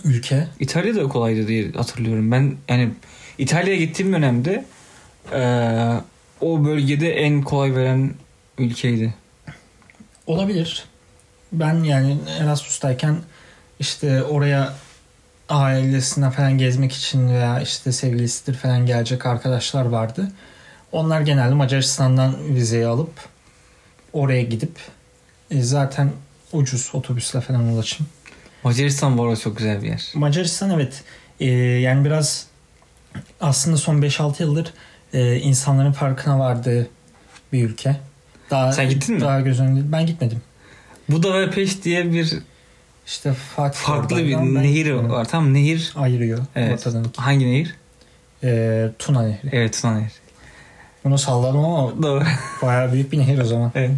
ülke. 0.03 0.47
İtalya 0.59 0.95
da 0.95 1.07
kolaydı 1.07 1.47
diye 1.47 1.71
hatırlıyorum. 1.71 2.31
Ben 2.31 2.55
yani 2.69 2.89
İtalya'ya 3.37 3.79
gittiğim 3.79 4.13
dönemde 4.13 4.65
e, 5.31 5.41
o 6.41 6.65
bölgede 6.65 7.13
en 7.13 7.41
kolay 7.41 7.75
veren 7.75 8.13
ülkeydi. 8.57 9.13
Olabilir. 10.27 10.83
Ben 11.51 11.83
yani 11.83 12.17
Erasmus'tayken 12.39 13.17
işte 13.79 14.23
oraya 14.23 14.73
ailesine 15.49 16.31
falan 16.31 16.57
gezmek 16.57 16.91
için 16.93 17.29
veya 17.29 17.61
işte 17.61 17.91
sevgilisidir 17.91 18.53
falan 18.53 18.85
gelecek 18.85 19.25
arkadaşlar 19.25 19.85
vardı. 19.85 20.31
Onlar 20.91 21.21
genelde 21.21 21.53
Macaristan'dan 21.53 22.55
vizeyi 22.55 22.85
alıp 22.85 23.11
oraya 24.13 24.41
gidip 24.41 24.79
e, 25.51 25.61
zaten 25.61 26.11
ucuz 26.53 26.89
otobüsle 26.93 27.41
falan 27.41 27.63
ulaşım. 27.63 28.07
Macaristan 28.63 29.17
bu 29.17 29.23
arada 29.23 29.35
çok 29.35 29.57
güzel 29.57 29.81
bir 29.81 29.87
yer. 29.87 30.11
Macaristan 30.15 30.69
evet. 30.69 31.03
E, 31.39 31.45
yani 31.55 32.05
biraz 32.05 32.47
aslında 33.41 33.77
son 33.77 34.01
5-6 34.01 34.41
yıldır 34.41 34.73
e, 35.15 35.35
insanların 35.39 35.91
farkına 35.91 36.39
vardığı 36.39 36.87
bir 37.53 37.69
ülke. 37.69 37.95
Daha, 38.51 38.71
Sen 38.71 38.89
gittin 38.89 39.15
mi? 39.15 39.21
Daha 39.21 39.39
göz 39.41 39.59
önünde. 39.59 39.91
Ben 39.91 40.05
gitmedim. 40.05 40.41
Buda 41.09 41.33
ve 41.41 41.49
Peş 41.51 41.83
diye 41.83 42.11
bir 42.11 42.33
İşte 43.07 43.33
Fatih 43.33 43.79
farklı 43.79 44.17
bir 44.17 44.37
nehir 44.37 44.85
gitmedim. 44.85 45.09
var. 45.09 45.25
Tam 45.27 45.53
nehir. 45.53 45.93
Ayırıyor 45.95 46.39
Evet. 46.55 46.73
ortadan. 46.73 47.05
Hangi 47.17 47.45
nehir? 47.47 47.75
Ee, 48.43 48.89
Tuna 48.99 49.21
Nehri. 49.21 49.49
Evet 49.51 49.79
Tuna 49.81 49.93
Nehri. 49.97 50.09
Bunu 51.03 51.17
salladım 51.17 51.59
ama 51.65 52.03
Doğru. 52.03 52.23
bayağı 52.61 52.93
büyük 52.93 53.11
bir 53.11 53.19
nehir 53.19 53.39
o 53.39 53.45
zaman. 53.45 53.71
evet. 53.75 53.91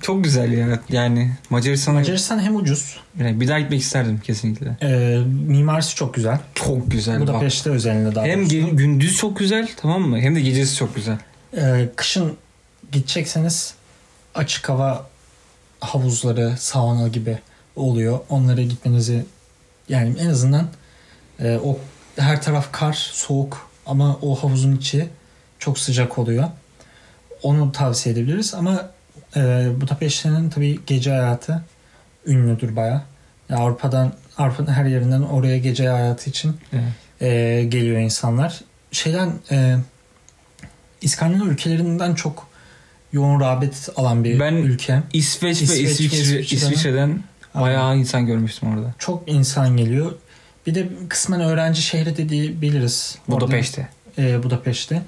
Çok 0.00 0.24
güzel 0.24 0.52
ya. 0.52 0.78
Yani 0.88 1.32
Macaristan'a 1.50 1.94
Macaristan 1.98 2.38
hem 2.38 2.56
ucuz, 2.56 2.96
Yani 3.20 3.40
bir 3.40 3.48
daha 3.48 3.60
gitmek 3.60 3.80
isterdim 3.80 4.20
kesinlikle. 4.24 4.76
e, 4.82 5.18
mimarisi 5.48 5.94
çok 5.94 6.14
güzel. 6.14 6.38
Çok 6.54 6.90
güzel. 6.90 7.14
bak. 7.20 7.28
Budapeşte 7.28 7.70
özelinde 7.70 8.14
daha 8.14 8.24
Hem 8.24 8.40
doğrusu. 8.50 8.76
gündüz 8.76 9.16
çok 9.16 9.38
güzel 9.38 9.68
tamam 9.76 10.02
mı? 10.02 10.20
Hem 10.20 10.36
de 10.36 10.40
gecesi 10.40 10.76
çok 10.76 10.94
güzel. 10.94 11.18
Ee, 11.56 11.88
kışın 11.96 12.36
gidecekseniz 12.92 13.74
açık 14.34 14.68
hava 14.68 15.06
havuzları, 15.80 16.54
sauna 16.58 17.08
gibi 17.08 17.38
oluyor. 17.76 18.18
Onlara 18.28 18.62
gitmenizi 18.62 19.24
yani 19.88 20.14
en 20.20 20.26
azından 20.26 20.68
e, 21.40 21.56
o 21.64 21.78
her 22.16 22.42
taraf 22.42 22.72
kar, 22.72 23.08
soğuk 23.12 23.70
ama 23.86 24.16
o 24.22 24.34
havuzun 24.42 24.76
içi 24.76 25.08
çok 25.58 25.78
sıcak 25.78 26.18
oluyor. 26.18 26.44
Onu 27.42 27.72
tavsiye 27.72 28.12
edebiliriz 28.14 28.54
ama 28.54 28.90
e, 29.36 29.68
Budapeşte'nin 29.80 30.50
tabii 30.50 30.80
gece 30.86 31.10
hayatı 31.10 31.64
ünlüdür 32.26 32.76
bayağı. 32.76 33.02
Yani 33.48 33.60
Avrupa'dan 33.60 34.12
Avrupa'nın 34.38 34.72
her 34.72 34.84
yerinden 34.84 35.20
oraya 35.22 35.58
gece 35.58 35.88
hayatı 35.88 36.30
için 36.30 36.56
Evet. 36.72 36.84
e, 37.20 37.64
geliyor 37.64 38.00
insanlar. 38.00 38.60
Şeyden 38.92 39.32
e, 39.50 39.76
İskandinav 41.00 41.46
ülkelerinden 41.46 42.14
çok 42.14 42.46
yoğun 43.12 43.40
rağbet 43.40 43.88
alan 43.96 44.24
bir 44.24 44.40
Ben 44.40 44.54
ülke. 44.54 45.02
İsveç, 45.12 45.62
İsveç 45.62 45.78
ve 45.78 45.90
İsviçre, 45.90 46.18
İsviçre'den- 46.18 46.56
İsviçre'den 46.56 47.22
bayağı 47.54 47.96
insan 47.96 48.26
görmüştüm 48.26 48.68
orada. 48.76 48.94
Çok 48.98 49.22
insan 49.28 49.76
geliyor. 49.76 50.12
Bir 50.66 50.74
de 50.74 50.88
kısmen 51.08 51.40
öğrenci 51.40 51.82
şehri 51.82 52.16
de 52.16 52.28
diyebiliriz. 52.28 53.18
Orada, 53.28 53.40
Budapeşte. 53.46 53.88
e, 54.18 54.42
Budapeşte. 54.42 55.02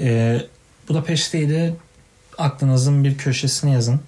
E, 0.00 0.40
Budapeşte'yi 0.88 1.48
de 1.50 1.74
aklınızın 2.38 3.04
bir 3.04 3.18
köşesine 3.18 3.70
yazın. 3.70 4.00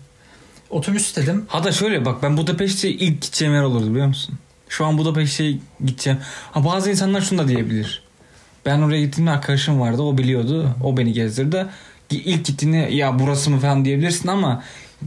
Otobüs 0.71 1.17
dedim. 1.17 1.45
Hatta 1.49 1.73
şöyle 1.73 2.05
bak 2.05 2.23
ben 2.23 2.37
Budapeşte 2.37 2.91
ilk 2.91 3.23
gideceğim 3.23 3.55
yer 3.55 3.63
olurdu 3.63 3.91
biliyor 3.91 4.07
musun? 4.07 4.39
Şu 4.69 4.87
an 4.87 4.99
Budapeşte'ye 4.99 5.59
gideceğim. 5.85 6.19
Ha 6.53 6.65
bazı 6.65 6.91
insanlar 6.91 7.21
şunu 7.21 7.39
da 7.39 7.49
diyebilir. 7.49 8.03
Ben 8.67 8.81
oraya 8.81 9.01
gittiğimde 9.01 9.31
arkadaşım 9.31 9.81
vardı 9.81 10.03
o 10.03 10.19
biliyordu. 10.19 10.75
O 10.85 10.97
beni 10.97 11.13
gezdirdi. 11.13 11.67
İlk 12.11 12.45
gittiğinde 12.45 12.77
ya 12.77 13.19
burası 13.19 13.51
mı 13.51 13.61
falan 13.61 13.85
diyebilirsin 13.85 14.29
ama 14.29 14.63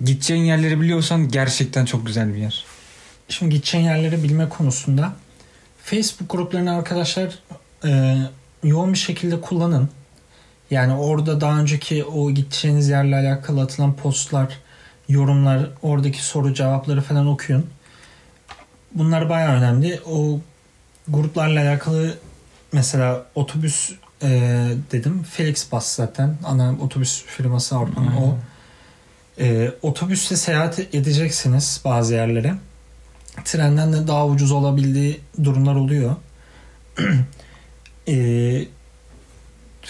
gideceğin 0.05 0.43
yerleri 0.43 0.81
biliyorsan 0.81 1.27
gerçekten 1.27 1.85
çok 1.85 2.05
güzel 2.07 2.33
bir 2.33 2.39
yer. 2.39 2.65
Şimdi 3.29 3.55
gideceğin 3.55 3.85
yerleri 3.85 4.23
bilme 4.23 4.49
konusunda 4.49 5.13
Facebook 5.83 6.29
gruplarını 6.29 6.75
arkadaşlar 6.75 7.39
e, 7.85 8.17
yoğun 8.63 8.93
bir 8.93 8.97
şekilde 8.97 9.41
kullanın. 9.41 9.89
Yani 10.71 10.93
orada 10.93 11.41
daha 11.41 11.59
önceki 11.59 12.03
o 12.05 12.31
gideceğiniz 12.31 12.89
yerle 12.89 13.15
alakalı 13.15 13.61
atılan 13.61 13.95
postlar, 13.95 14.59
yorumlar, 15.09 15.69
oradaki 15.81 16.23
soru 16.23 16.53
cevapları 16.53 17.01
falan 17.01 17.27
okuyun. 17.27 17.65
Bunlar 18.93 19.29
bayağı 19.29 19.55
önemli. 19.55 19.99
O 20.05 20.39
gruplarla 21.07 21.61
alakalı 21.61 22.17
mesela 22.71 23.25
otobüs 23.35 23.91
e, 24.23 24.29
dedim. 24.91 25.23
Felix 25.31 25.71
Bus 25.71 25.85
zaten. 25.85 26.37
Ana 26.43 26.75
otobüs 26.81 27.23
firması 27.23 27.75
Avrupa'nın 27.75 28.15
o. 28.15 28.37
E, 29.39 29.71
otobüste 29.81 30.35
seyahat 30.35 30.79
edeceksiniz 30.79 31.81
bazı 31.85 32.13
yerlere 32.13 32.55
trenden 33.45 33.93
de 33.93 34.07
daha 34.07 34.27
ucuz 34.27 34.51
olabildiği 34.51 35.21
durumlar 35.43 35.75
oluyor. 35.75 36.15
Ee, 38.07 38.65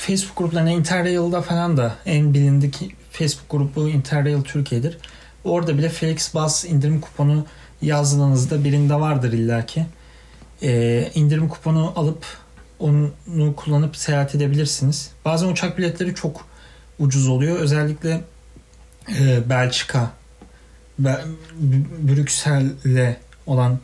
Facebook 0.01 0.37
gruplarına 0.37 0.71
Interrail'da 0.71 1.41
falan 1.41 1.77
da 1.77 1.95
en 2.05 2.33
bilindik 2.33 2.95
Facebook 3.11 3.49
grubu 3.49 3.89
Interrail 3.89 4.41
Türkiye'dir. 4.41 4.97
Orada 5.43 5.77
bile 5.77 5.89
Felix 5.89 6.33
Bus 6.33 6.65
indirim 6.65 7.01
kuponu 7.01 7.45
yazdığınızda 7.81 8.63
birinde 8.63 8.95
vardır 8.95 9.33
illaki. 9.33 9.85
Ee, 10.63 11.11
indirim 11.15 11.49
kuponu 11.49 11.93
alıp 11.95 12.25
onu 12.79 13.11
kullanıp 13.57 13.97
seyahat 13.97 14.35
edebilirsiniz. 14.35 15.11
Bazen 15.25 15.47
uçak 15.47 15.77
biletleri 15.77 16.15
çok 16.15 16.45
ucuz 16.99 17.27
oluyor. 17.27 17.59
Özellikle 17.59 18.21
e, 19.19 19.49
Belçika, 19.49 20.11
Be- 20.99 21.25
Brüksel'le 22.07 23.15
olan 23.45 23.79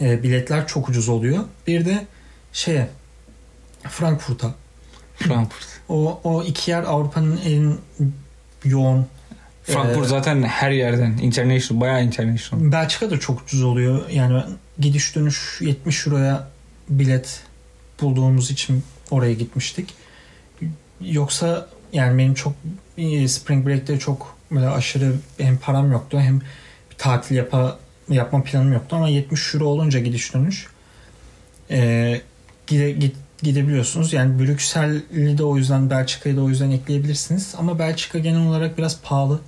e, 0.00 0.22
biletler 0.22 0.66
çok 0.66 0.88
ucuz 0.88 1.08
oluyor. 1.08 1.44
Bir 1.66 1.84
de 1.84 2.06
şeye 2.52 2.88
Frankfurt'a. 3.82 4.65
Frankfurt. 5.16 5.66
O, 5.88 6.20
o 6.24 6.42
iki 6.42 6.70
yer 6.70 6.82
Avrupa'nın 6.82 7.40
en 7.46 7.74
yoğun. 8.64 9.06
Frankfurt 9.62 10.06
Ee, 10.06 10.08
zaten 10.08 10.42
her 10.42 10.70
yerden 10.70 11.10
international 11.10 11.80
bayağı 11.80 12.04
international. 12.04 12.72
Belçika 12.72 13.10
da 13.10 13.20
çok 13.20 13.42
ucuz 13.42 13.62
oluyor. 13.62 14.08
Yani 14.10 14.42
gidiş 14.78 15.16
dönüş 15.16 15.58
70 15.60 16.06
euroya 16.06 16.48
bilet 16.88 17.40
bulduğumuz 18.00 18.50
için 18.50 18.84
oraya 19.10 19.32
gitmiştik. 19.32 19.94
Yoksa 21.00 21.68
yani 21.92 22.18
benim 22.18 22.34
çok 22.34 22.52
e, 22.98 23.28
Spring 23.28 23.66
Break'te 23.66 23.98
çok 23.98 24.36
böyle 24.50 24.68
aşırı 24.68 25.12
hem 25.38 25.56
param 25.56 25.92
yoktu 25.92 26.20
hem 26.20 26.40
bir 26.90 26.96
tatil 26.98 27.36
yapa, 27.36 27.78
yapma 28.08 28.42
planım 28.42 28.72
yoktu 28.72 28.96
ama 28.96 29.08
70 29.08 29.54
euro 29.54 29.64
olunca 29.64 30.00
gidiş 30.00 30.34
dönüş 30.34 30.66
e, 31.70 32.20
gide, 32.66 32.92
git, 32.92 33.16
gidebiliyorsunuz. 33.42 34.12
Yani 34.12 34.38
Brüksel'i 34.38 35.38
de 35.38 35.44
o 35.44 35.56
yüzden 35.56 35.90
Belçika'yı 35.90 36.36
da 36.36 36.40
o 36.40 36.48
yüzden 36.48 36.70
ekleyebilirsiniz. 36.70 37.54
Ama 37.58 37.78
Belçika 37.78 38.18
genel 38.18 38.46
olarak 38.48 38.78
biraz 38.78 39.00
pahalı. 39.02 39.40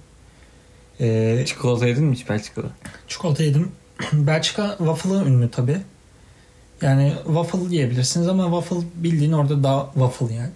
E, 1.00 1.42
Çikolata 1.46 1.86
yedin 1.86 2.04
mi 2.04 2.14
hiç 2.14 2.28
Belçika'da? 2.28 2.68
Çikolata 3.08 3.42
yedim. 3.42 3.72
Belçika 4.12 4.74
waffle'ı 4.78 5.24
ünlü 5.28 5.50
tabi. 5.50 5.76
Yani 6.82 7.12
waffle 7.26 7.74
yiyebilirsiniz 7.74 8.28
ama 8.28 8.44
waffle 8.44 8.86
bildiğin 8.94 9.32
orada 9.32 9.62
daha 9.62 9.90
waffle 9.94 10.34
yani. 10.34 10.50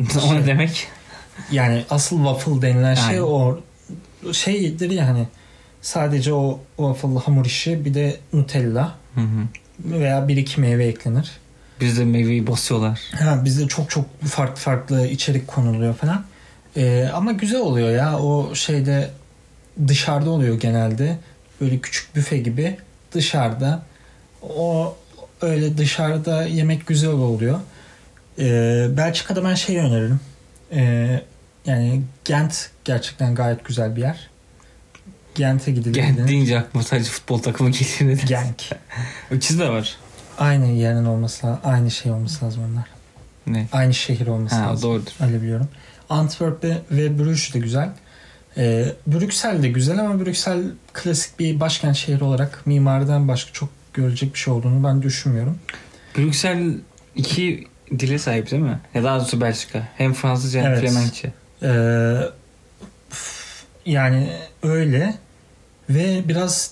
o 0.30 0.34
ne 0.34 0.46
demek? 0.46 0.88
Yani 1.52 1.84
asıl 1.90 2.16
waffle 2.16 2.62
denilen 2.62 2.94
şey 2.94 3.04
Aynen. 3.06 3.22
o 3.22 3.58
şeydir 4.32 4.90
ya 4.90 5.06
hani 5.06 5.28
sadece 5.82 6.32
o 6.32 6.60
waffle 6.76 7.18
hamur 7.18 7.44
işi 7.46 7.84
bir 7.84 7.94
de 7.94 8.16
Nutella 8.32 8.94
Hı 9.14 9.20
hı. 9.20 9.46
veya 9.84 10.28
bir 10.28 10.36
iki 10.36 10.60
meyve 10.60 10.86
eklenir. 10.86 11.30
Bizde 11.80 12.04
meyveyi 12.04 12.46
basıyorlar. 12.46 13.00
Ha, 13.18 13.44
bizde 13.44 13.68
çok 13.68 13.90
çok 13.90 14.22
farklı 14.22 14.56
farklı 14.56 15.06
içerik 15.06 15.48
konuluyor 15.48 15.94
falan. 15.94 16.24
Ee, 16.76 17.08
ama 17.14 17.32
güzel 17.32 17.60
oluyor 17.60 17.90
ya 17.90 18.18
o 18.18 18.54
şeyde 18.54 19.10
dışarıda 19.88 20.30
oluyor 20.30 20.60
genelde. 20.60 21.18
Böyle 21.60 21.78
küçük 21.78 22.16
büfe 22.16 22.38
gibi 22.38 22.78
dışarıda. 23.12 23.82
O 24.42 24.96
öyle 25.40 25.78
dışarıda 25.78 26.42
yemek 26.44 26.86
güzel 26.86 27.10
oluyor. 27.10 27.60
Ee, 28.38 28.86
Belçika'da 28.96 29.44
ben 29.44 29.54
şeyi 29.54 29.78
öneririm. 29.78 30.20
Ee, 30.72 31.20
yani 31.66 32.02
Gent 32.24 32.70
gerçekten 32.84 33.34
gayet 33.34 33.64
güzel 33.64 33.96
bir 33.96 34.00
yer. 34.00 34.30
Gent'e 35.34 35.72
gidilir. 35.72 35.94
Gent 35.94 36.28
deyince 36.28 36.58
aklıma 36.58 36.84
sadece 36.84 37.10
futbol 37.10 37.38
takımı 37.38 37.70
geliyor. 37.70 38.18
Genk. 38.26 38.70
De 39.58 39.68
var. 39.68 39.96
Aynı 40.40 40.66
yerin 40.66 41.04
olması 41.04 41.46
lazım. 41.46 41.60
Aynı 41.64 41.90
şey 41.90 42.12
olması 42.12 42.44
lazım 42.44 42.62
onlar. 42.72 42.84
Ne? 43.46 43.68
Aynı 43.72 43.94
şehir 43.94 44.26
olması 44.26 44.54
Ha 44.56 44.66
lazım. 44.70 44.90
doğrudur. 44.90 45.10
Öyle 45.26 45.42
biliyorum. 45.42 45.68
Antwerp 46.08 46.64
ve- 46.64 46.78
ve 46.90 47.18
Bruges 47.18 47.54
de 47.54 47.58
güzel. 47.58 47.90
Ee, 48.56 48.84
Brüksel 49.06 49.62
de 49.62 49.68
güzel 49.68 49.98
ama 50.00 50.20
Brüksel 50.20 50.62
klasik 50.92 51.38
bir 51.38 51.60
başkent 51.60 51.96
şehri 51.96 52.24
olarak 52.24 52.66
mimariden 52.66 53.28
başka 53.28 53.52
çok 53.52 53.68
görecek 53.94 54.34
bir 54.34 54.38
şey 54.38 54.54
olduğunu 54.54 54.84
ben 54.84 55.02
düşünmüyorum. 55.02 55.58
Brüksel 56.18 56.74
iki 57.16 57.68
dile 57.98 58.18
sahip 58.18 58.50
değil 58.50 58.62
mi? 58.62 58.80
Ya 58.94 59.04
daha 59.04 59.18
doğrusu 59.20 59.40
Belçika. 59.40 59.88
Hem 59.96 60.12
Fransızca 60.14 60.60
hem 60.60 60.66
Evet. 60.72 60.80
Flemenkçe. 60.80 61.32
Ee, 61.62 62.16
yani 63.86 64.32
öyle 64.62 65.14
ve 65.90 66.28
biraz 66.28 66.70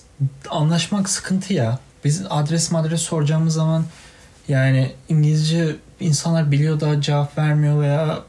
anlaşmak 0.49 1.09
sıkıntı 1.09 1.53
ya. 1.53 1.79
Biz 2.05 2.23
adres 2.29 2.71
madres 2.71 3.01
soracağımız 3.01 3.53
zaman 3.53 3.85
yani 4.47 4.91
İngilizce 5.09 5.75
insanlar 5.99 6.51
biliyor 6.51 6.79
da 6.79 7.01
cevap 7.01 7.37
vermiyor 7.37 7.81
veya 7.81 8.19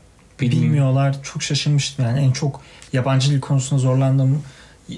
Bilmiyorum. 0.41 0.69
bilmiyorlar. 0.69 1.23
Çok 1.23 1.43
şaşırmıştım 1.43 2.05
yani. 2.05 2.21
En 2.21 2.33
çok 2.33 2.61
yabancı 2.93 3.31
dil 3.31 3.41
konusunda 3.41 3.81
zorlandığım 3.83 4.43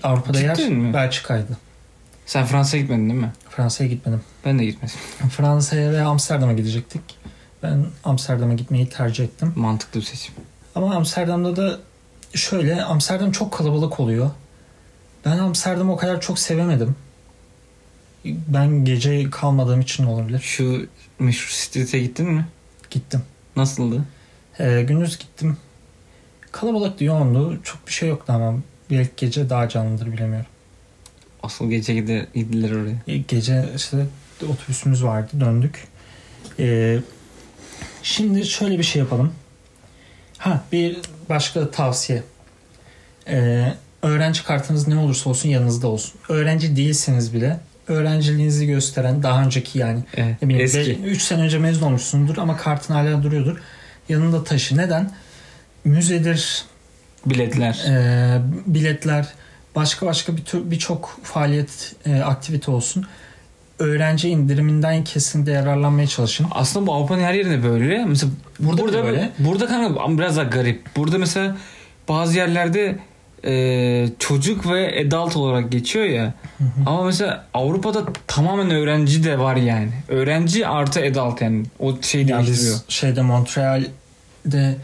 Avrupa'da 0.02 0.40
yer 0.40 0.54
Cidden 0.54 0.72
mi? 0.72 0.94
Belçika'ydı. 0.94 1.58
Sen 2.26 2.44
Fransa'ya 2.46 2.82
gitmedin 2.82 3.08
değil 3.11 3.20
mi? 3.20 3.32
Fransa'ya 3.50 3.90
gitmedim. 3.90 4.20
Ben 4.44 4.58
de 4.58 4.64
gitmedim. 4.64 4.94
Fransa'ya 5.30 5.92
ve 5.92 6.02
Amsterdam'a 6.02 6.52
gidecektik. 6.52 7.02
Ben 7.62 7.87
Amsterdam'a 8.04 8.54
gitmeyi 8.54 8.88
tercih 8.88 9.24
ettim. 9.24 9.52
Mantıklı 9.56 10.00
bir 10.00 10.04
seçim. 10.04 10.35
Ama 10.74 10.94
Amsterdam'da 10.94 11.56
da 11.56 11.78
şöyle 12.35 12.85
Amsterdam 12.85 13.32
çok 13.32 13.52
kalabalık 13.52 14.00
oluyor. 14.00 14.30
Ben 15.24 15.38
Amsterdam'ı 15.38 15.92
o 15.92 15.96
kadar 15.96 16.20
çok 16.20 16.38
sevemedim. 16.38 16.96
Ben 18.24 18.85
gece 18.85 19.30
kalmadığım 19.30 19.80
için 19.80 20.04
olabilir. 20.04 20.40
Şu 20.40 20.87
meşhur 21.18 21.50
street'e 21.50 21.98
gittin 21.98 22.26
mi? 22.32 22.46
Gittim. 22.90 23.22
Nasıldı? 23.56 24.04
Ee, 24.58 24.82
gündüz 24.88 25.18
gittim. 25.18 25.56
Kalabalıktı, 26.52 27.04
yoğundu. 27.04 27.61
Çok 27.64 27.87
bir 27.87 27.92
şey 27.92 28.08
yoktu 28.08 28.32
ama 28.32 28.54
belki 28.90 29.11
gece 29.16 29.50
daha 29.50 29.68
canlıdır 29.68 30.12
bilemiyorum. 30.12 30.46
Asıl 31.42 31.70
gece 31.70 31.94
gider, 31.94 32.26
gidiler 32.35 32.70
oraya. 32.70 32.96
E, 33.08 33.16
Gece 33.18 33.68
işte 33.76 34.06
otobüsümüz 34.48 35.04
vardı 35.04 35.30
döndük. 35.40 35.88
Ee, 36.58 36.98
şimdi 38.02 38.46
şöyle 38.46 38.78
bir 38.78 38.82
şey 38.85 39.00
yapalım. 39.02 39.32
Ha 40.38 40.64
bir 40.72 40.98
başka 41.28 41.70
tavsiye. 41.70 42.22
Ee, 43.28 43.72
öğrenci 44.02 44.44
kartınız 44.44 44.88
ne 44.88 44.96
olursa 44.96 45.30
olsun 45.30 45.48
yanınızda 45.48 45.87
olsun. 45.88 46.12
Öğrenci 46.28 46.76
değilseniz 46.76 47.35
bile 47.35 47.61
öğrenciliğinizi 47.88 48.66
gösteren 48.66 49.22
daha 49.22 49.42
önceki 49.44 49.78
yani 49.78 50.00
Evet, 50.16 50.42
bileyim, 50.42 50.64
eski. 50.64 50.98
3 51.04 51.22
sene 51.22 51.42
önce 51.42 51.58
mezun 51.58 51.86
olmuşsundur 51.86 52.36
ama 52.38 52.56
kartın 52.56 52.94
hala 52.94 53.22
duruyordur. 53.22 53.58
Yanında 54.08 54.44
taşı. 54.44 54.76
Neden? 54.76 55.10
Müzedir, 55.84 56.64
Biletler. 57.26 57.84
e, 57.88 58.40
biletler, 58.66 59.28
başka 59.76 60.06
başka 60.06 60.36
bir 60.36 60.42
birçok 60.54 61.20
faaliyet, 61.22 61.94
e, 62.06 62.20
aktivite 62.20 62.70
olsun. 62.70 63.06
Öğrenci 63.78 64.28
indiriminden 64.28 65.04
kesinlikle 65.04 65.52
yararlanmaya 65.52 66.06
çalışın. 66.06 66.46
Aslında 66.50 66.86
bu 66.86 66.94
Avrupa'nın 66.94 67.22
her 67.22 67.34
yerinde 67.34 67.62
böyle. 67.64 68.04
Mesela 68.04 68.32
Burada 68.60 68.82
burada 68.82 68.98
da 68.98 69.02
burada, 69.02 69.12
böyle. 69.12 69.30
burada 69.38 69.66
kanka 69.66 70.18
biraz 70.18 70.36
daha 70.36 70.44
garip. 70.44 70.96
Burada 70.96 71.18
mesela 71.18 71.56
bazı 72.08 72.36
yerlerde 72.36 72.98
e, 73.44 74.09
çocuk 74.18 74.66
ve 74.70 75.05
adult 75.07 75.37
olarak 75.37 75.72
geçiyor 75.72 76.05
ya. 76.05 76.35
Ama 76.87 77.05
mesela 77.05 77.46
Avrupa'da 77.55 78.05
tamamen 78.26 78.70
öğrenci 78.70 79.24
de 79.24 79.38
var 79.38 79.57
yani. 79.57 79.90
Öğrenci 80.09 80.66
artı 80.66 81.00
adult 81.00 81.42
yani. 81.42 81.64
O 81.78 82.02
şey 82.02 82.26
Yani 82.26 82.46
değiştiriyor. 82.46 82.78
şeyde 82.88 83.22
Montreal'de 83.22 84.76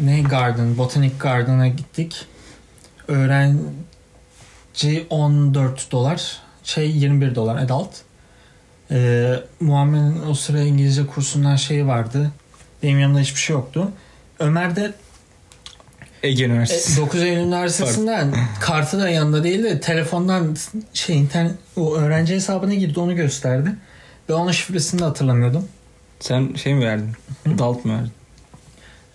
ne 0.00 0.20
Garden, 0.20 0.78
Botanic 0.78 1.14
Garden'a 1.20 1.68
gittik. 1.68 2.26
Öğrenci 3.08 5.06
14 5.10 5.92
dolar, 5.92 6.38
şey 6.64 6.90
21 6.90 7.34
dolar 7.34 7.56
adult. 7.56 7.90
Ee, 8.90 9.34
Muhammed'in 9.60 10.22
o 10.30 10.34
sıra 10.34 10.60
İngilizce 10.60 11.06
kursundan 11.06 11.56
şeyi 11.56 11.86
vardı. 11.86 12.30
Benim 12.82 12.98
yanımda 13.00 13.20
hiçbir 13.20 13.40
şey 13.40 13.54
yoktu. 13.56 13.92
Ömer 14.38 14.76
de 14.76 14.92
Ege 16.22 16.44
e, 16.44 16.46
Üniversitesi. 16.46 17.00
9 17.00 17.22
Eylül 17.22 17.40
Üniversitesi'nden 17.40 18.34
kartı 18.60 19.00
da 19.00 19.08
yanında 19.08 19.44
değil 19.44 19.64
de 19.64 19.80
telefondan 19.80 20.56
şey 20.94 21.18
internet 21.18 21.54
o 21.76 21.96
öğrenci 21.96 22.34
hesabına 22.34 22.74
girdi 22.74 23.00
onu 23.00 23.16
gösterdi. 23.16 23.70
Ve 24.28 24.34
onun 24.34 24.52
şifresini 24.52 25.00
de 25.00 25.04
hatırlamıyordum. 25.04 25.68
Sen 26.20 26.54
şey 26.54 26.74
mi 26.74 26.84
verdin? 26.84 27.12
Hı? 27.46 27.54
Adult 27.54 27.84
mu 27.84 27.92
verdin? 27.92 28.12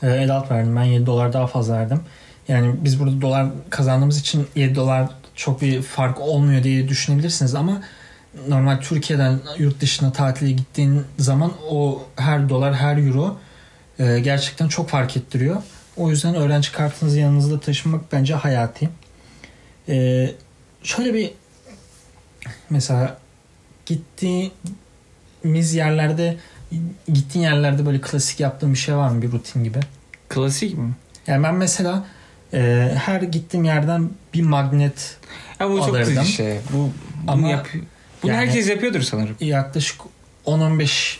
E, 0.04 0.32
adult 0.32 0.52
verdim. 0.52 0.76
Ben 0.76 0.84
7 0.84 1.06
dolar 1.06 1.34
daha 1.34 1.48
fazla 1.48 1.74
verdim. 1.74 2.00
Yani 2.48 2.76
biz 2.84 3.00
burada 3.00 3.22
dolar 3.22 3.48
kazandığımız 3.70 4.20
için 4.20 4.48
7 4.56 4.76
dolar 4.76 5.10
çok 5.36 5.62
bir 5.62 5.82
fark 5.82 6.22
olmuyor 6.22 6.64
diye 6.64 6.88
düşünebilirsiniz 6.90 7.56
ama 7.56 7.82
normal 8.48 8.82
Türkiye'den 8.82 9.40
yurt 9.58 9.82
dışına 9.82 10.12
tatile 10.12 10.52
gittiğin 10.52 11.04
zaman 11.20 11.52
o 11.70 12.04
her 12.16 12.50
dolar 12.50 12.76
her 12.76 12.98
euro 12.98 13.38
e, 14.00 14.20
gerçekten 14.20 14.68
çok 14.68 14.90
fark 14.90 15.18
ettiriyor. 15.18 15.62
O 15.98 16.10
yüzden 16.10 16.36
öğrenci 16.36 16.72
kartınızı 16.72 17.20
yanınızda 17.20 17.60
taşımak 17.60 18.12
bence 18.12 18.34
hayati. 18.34 18.90
E, 19.90 20.30
şöyle 20.84 21.14
bir 21.14 21.32
mesela 22.70 23.18
gittiğimiz 23.86 25.74
yerlerde 25.74 26.38
gittiğin 27.14 27.46
yerlerde 27.46 27.86
böyle 27.86 28.02
klasik 28.02 28.40
yaptığın 28.40 28.74
bir 28.74 28.78
şey 28.78 28.96
var 28.96 29.10
mı 29.10 29.22
bir 29.22 29.32
rutin 29.32 29.64
gibi? 29.64 29.80
Klasik 30.30 30.78
mi? 30.78 30.94
Yani 31.28 31.44
ben 31.44 31.56
mesela 31.56 32.06
e, 32.54 32.92
her 33.06 33.22
gittiğim 33.22 33.64
yerden 33.66 34.10
bir 34.34 34.42
magnet 34.42 35.18
Ya 35.60 35.70
bu 35.70 35.78
çok 35.78 35.90
Alırdım. 35.90 36.16
klişe. 36.16 36.62
Bu 36.74 36.78
bunu 36.78 36.92
Ama 37.28 37.50
yapıyor. 37.50 37.86
Bunu 38.24 38.32
yani- 38.32 38.46
herkes 38.48 38.70
yapıyordur 38.70 39.02
sanırım. 39.02 39.36
yaklaşık 39.40 40.02
10-15 40.46 41.18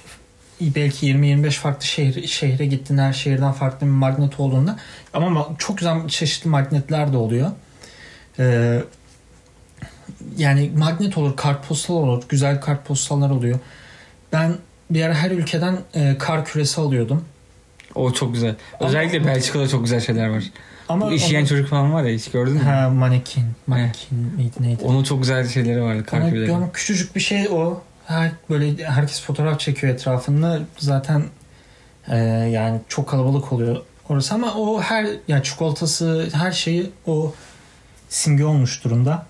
belki 0.76 1.08
20-25 1.14 1.52
farklı 1.52 1.86
şehir, 1.86 2.28
şehre 2.28 2.66
gittiğin 2.66 3.00
her 3.00 3.14
şehirden 3.14 3.52
farklı 3.52 3.88
bir 3.88 3.92
magnet 3.92 4.40
olduğunda 4.40 4.78
ama 5.14 5.28
ma- 5.40 5.58
çok 5.58 5.78
güzel 5.78 6.08
çeşitli 6.08 6.48
magnetler 6.50 7.14
de 7.14 7.18
oluyor. 7.18 7.52
E, 8.40 8.80
yani 10.38 10.72
magnet 10.78 11.18
olur, 11.18 11.36
kartpostal 11.36 11.94
olur, 11.94 12.24
güzel 12.30 12.62
kartpostallar 12.62 13.30
oluyor. 13.30 13.60
Ben 14.34 14.56
bir 14.90 15.02
ara 15.04 15.14
her 15.14 15.32
ülkeden 15.32 15.78
e, 15.96 16.16
kar 16.20 16.46
küresi 16.46 16.82
alıyordum. 16.82 17.26
O 17.96 18.12
çok 18.14 18.34
güzel. 18.34 18.56
Ama- 18.80 18.90
Özellikle 18.90 19.26
Belçika'da 19.26 19.68
çok 19.68 19.84
güzel 19.84 20.00
şeyler 20.00 20.28
var. 20.28 20.44
Ama 20.90 21.08
Bu 21.08 21.12
işleyen 21.14 21.42
onu- 21.42 21.48
çocuk 21.50 21.68
falan 21.70 21.94
var 21.94 22.04
ya 22.04 22.16
hiç 22.16 22.32
gördün 22.32 22.54
mü? 22.54 22.60
Ha 22.64 22.90
manekin. 22.90 23.44
Manekin 23.68 24.18
miydi 24.18 24.56
neydi? 24.60 24.84
Onun 24.84 25.04
çok 25.04 25.22
güzel 25.22 25.48
şeyleri 25.48 25.82
vardı. 25.82 26.04
Ama, 26.12 26.22
Karküleri. 26.22 26.54
ama 26.54 26.72
küçücük 26.72 27.16
bir 27.16 27.22
şey 27.22 27.48
o. 27.52 27.82
Her 28.08 28.32
böyle 28.50 28.86
herkes 28.86 29.22
fotoğraf 29.22 29.60
çekiyor 29.60 29.94
etrafında. 29.94 30.60
Zaten 30.78 31.24
e, 32.08 32.18
yani 32.52 32.82
çok 32.88 33.10
kalabalık 33.10 33.54
oluyor 33.54 33.82
orası 34.10 34.36
ama 34.36 34.54
o 34.54 34.82
her 34.82 35.08
yani 35.28 35.44
çikolatası 35.44 36.30
her 36.34 36.52
şeyi 36.52 36.92
o 37.08 37.34
simge 38.10 38.46
olmuş 38.46 38.84
durumda. 38.84 39.26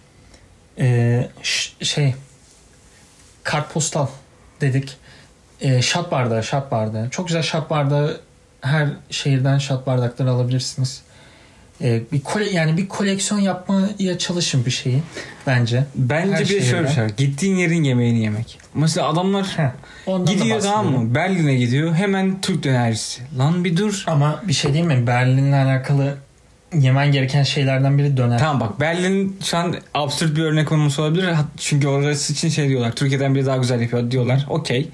E, 0.79 1.27
ş- 1.43 1.85
şey 1.85 2.15
kartpostal 3.43 4.07
dedik. 4.61 4.97
E, 5.61 5.81
şat 5.81 6.11
bardağı, 6.11 6.43
şat 6.43 6.71
bardağı. 6.71 7.09
Çok 7.09 7.27
güzel 7.27 7.41
şat 7.41 7.69
bardağı 7.69 8.21
her 8.61 8.87
şehirden 9.09 9.57
şat 9.57 9.87
bardakları 9.87 10.31
alabilirsiniz. 10.31 11.01
E, 11.83 12.01
bir 12.11 12.21
kole, 12.21 12.49
yani 12.49 12.77
bir 12.77 12.87
koleksiyon 12.87 13.41
yapmaya 13.41 14.17
çalışın 14.17 14.65
bir 14.65 14.71
şeyi 14.71 14.99
bence. 15.47 15.83
Bence 15.95 16.35
Her 16.35 16.41
bir 16.41 16.61
şöyle 16.61 16.87
bir 16.87 16.93
şey. 16.93 17.07
Gittiğin 17.17 17.55
yerin 17.55 17.83
yemeğini 17.83 18.19
yemek. 18.19 18.59
Mesela 18.73 19.09
adamlar 19.09 19.45
Heh, 19.45 20.25
gidiyor 20.25 20.61
tamam 20.61 20.91
mı? 20.91 21.15
Berlin'e 21.15 21.55
gidiyor. 21.55 21.93
Hemen 21.93 22.41
Türk 22.41 22.63
dönercisi. 22.63 23.21
Lan 23.37 23.63
bir 23.63 23.77
dur. 23.77 24.03
Ama 24.07 24.41
bir 24.47 24.53
şey 24.53 24.73
değil 24.73 24.85
mi? 24.85 25.07
Berlin'le 25.07 25.53
alakalı 25.53 26.17
yemen 26.79 27.11
gereken 27.11 27.43
şeylerden 27.43 27.97
biri 27.97 28.17
döner. 28.17 28.39
Tamam 28.39 28.59
bak 28.59 28.79
Berlin 28.79 29.37
şu 29.43 29.57
an 29.57 29.75
absürt 29.93 30.35
bir 30.37 30.43
örnek 30.43 30.71
olması 30.71 31.01
olabilir. 31.01 31.29
Çünkü 31.57 31.87
orası 31.87 32.33
için 32.33 32.49
şey 32.49 32.69
diyorlar. 32.69 32.95
Türkiye'den 32.95 33.35
biri 33.35 33.45
daha 33.45 33.57
güzel 33.57 33.81
yapıyor 33.81 34.11
diyorlar. 34.11 34.45
Okey. 34.49 34.89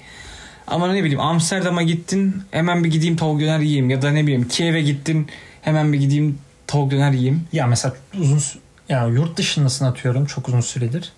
Ama 0.66 0.92
ne 0.92 1.02
bileyim 1.04 1.20
Amsterdam'a 1.20 1.82
gittin 1.82 2.42
hemen 2.50 2.84
bir 2.84 2.90
gideyim 2.90 3.16
tavuk 3.16 3.40
döner 3.40 3.58
yiyeyim. 3.58 3.90
Ya 3.90 4.02
da 4.02 4.10
ne 4.10 4.22
bileyim 4.22 4.48
Kiev'e 4.48 4.80
gittin 4.80 5.26
hemen 5.62 5.92
bir 5.92 5.98
gideyim 5.98 6.38
tavuk 6.70 6.90
döner 6.90 7.12
yiyeyim. 7.12 7.46
Ya 7.52 7.66
mesela 7.66 7.94
uzun 8.20 8.42
yani 8.88 9.14
yurt 9.14 9.36
dışındasın 9.36 9.84
atıyorum 9.84 10.26
çok 10.26 10.48
uzun 10.48 10.60
süredir. 10.60 11.12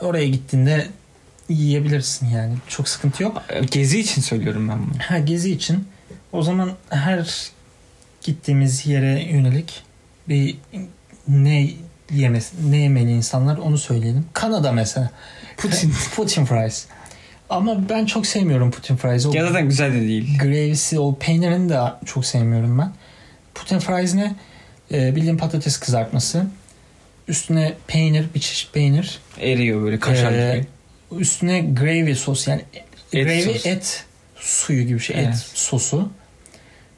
Oraya 0.00 0.28
gittiğinde 0.28 0.86
yiyebilirsin 1.48 2.28
yani. 2.28 2.54
Çok 2.68 2.88
sıkıntı 2.88 3.22
yok. 3.22 3.42
Gezi 3.70 4.00
için 4.00 4.22
söylüyorum 4.22 4.68
ben 4.68 4.78
bunu. 4.78 5.02
Ha 5.08 5.18
gezi 5.18 5.50
için 5.52 5.88
o 6.32 6.42
zaman 6.42 6.72
her 6.90 7.50
gittiğimiz 8.22 8.86
yere 8.86 9.22
yönelik 9.22 9.82
bir 10.28 10.56
ne 11.28 11.70
yemesi, 12.12 12.70
ne 12.70 12.76
yemeli 12.76 13.10
insanlar 13.10 13.58
onu 13.58 13.78
söyleyelim. 13.78 14.24
Kanada 14.32 14.72
mesela. 14.72 15.10
Putin. 15.56 15.92
Putin 16.16 16.44
fries. 16.44 16.86
Ama 17.50 17.88
ben 17.88 18.06
çok 18.06 18.26
sevmiyorum 18.26 18.70
Putin 18.70 18.96
fries. 18.96 19.26
O 19.26 19.32
ya 19.32 19.46
zaten 19.46 19.68
güzel 19.68 19.92
de 19.92 20.00
değil. 20.00 20.38
Gravy'si 20.38 20.98
o 20.98 21.18
peynirini 21.18 21.68
de 21.68 21.80
çok 22.04 22.26
sevmiyorum 22.26 22.78
ben. 22.78 22.92
Putin 23.54 23.78
fries 23.78 24.14
ne? 24.14 24.34
Ee, 24.92 25.16
bildiğin 25.16 25.36
patates 25.36 25.78
kızartması. 25.80 26.46
Üstüne 27.28 27.74
peynir, 27.86 28.26
bir 28.34 28.40
çeşit 28.40 28.72
peynir. 28.74 29.18
Eriyor 29.40 29.82
böyle 29.82 29.98
kaşar 30.00 30.32
Ee, 30.32 30.56
gibi. 30.56 31.20
Üstüne 31.20 31.60
gravy 31.60 32.14
sos 32.14 32.48
yani 32.48 32.62
Et 33.12 33.26
gravy 33.26 33.42
sos. 33.42 33.66
et 33.66 34.04
suyu 34.36 34.82
gibi 34.82 34.94
bir 34.94 35.02
şey. 35.02 35.16
Evet. 35.16 35.28
Et 35.28 35.36
sosu. 35.54 36.08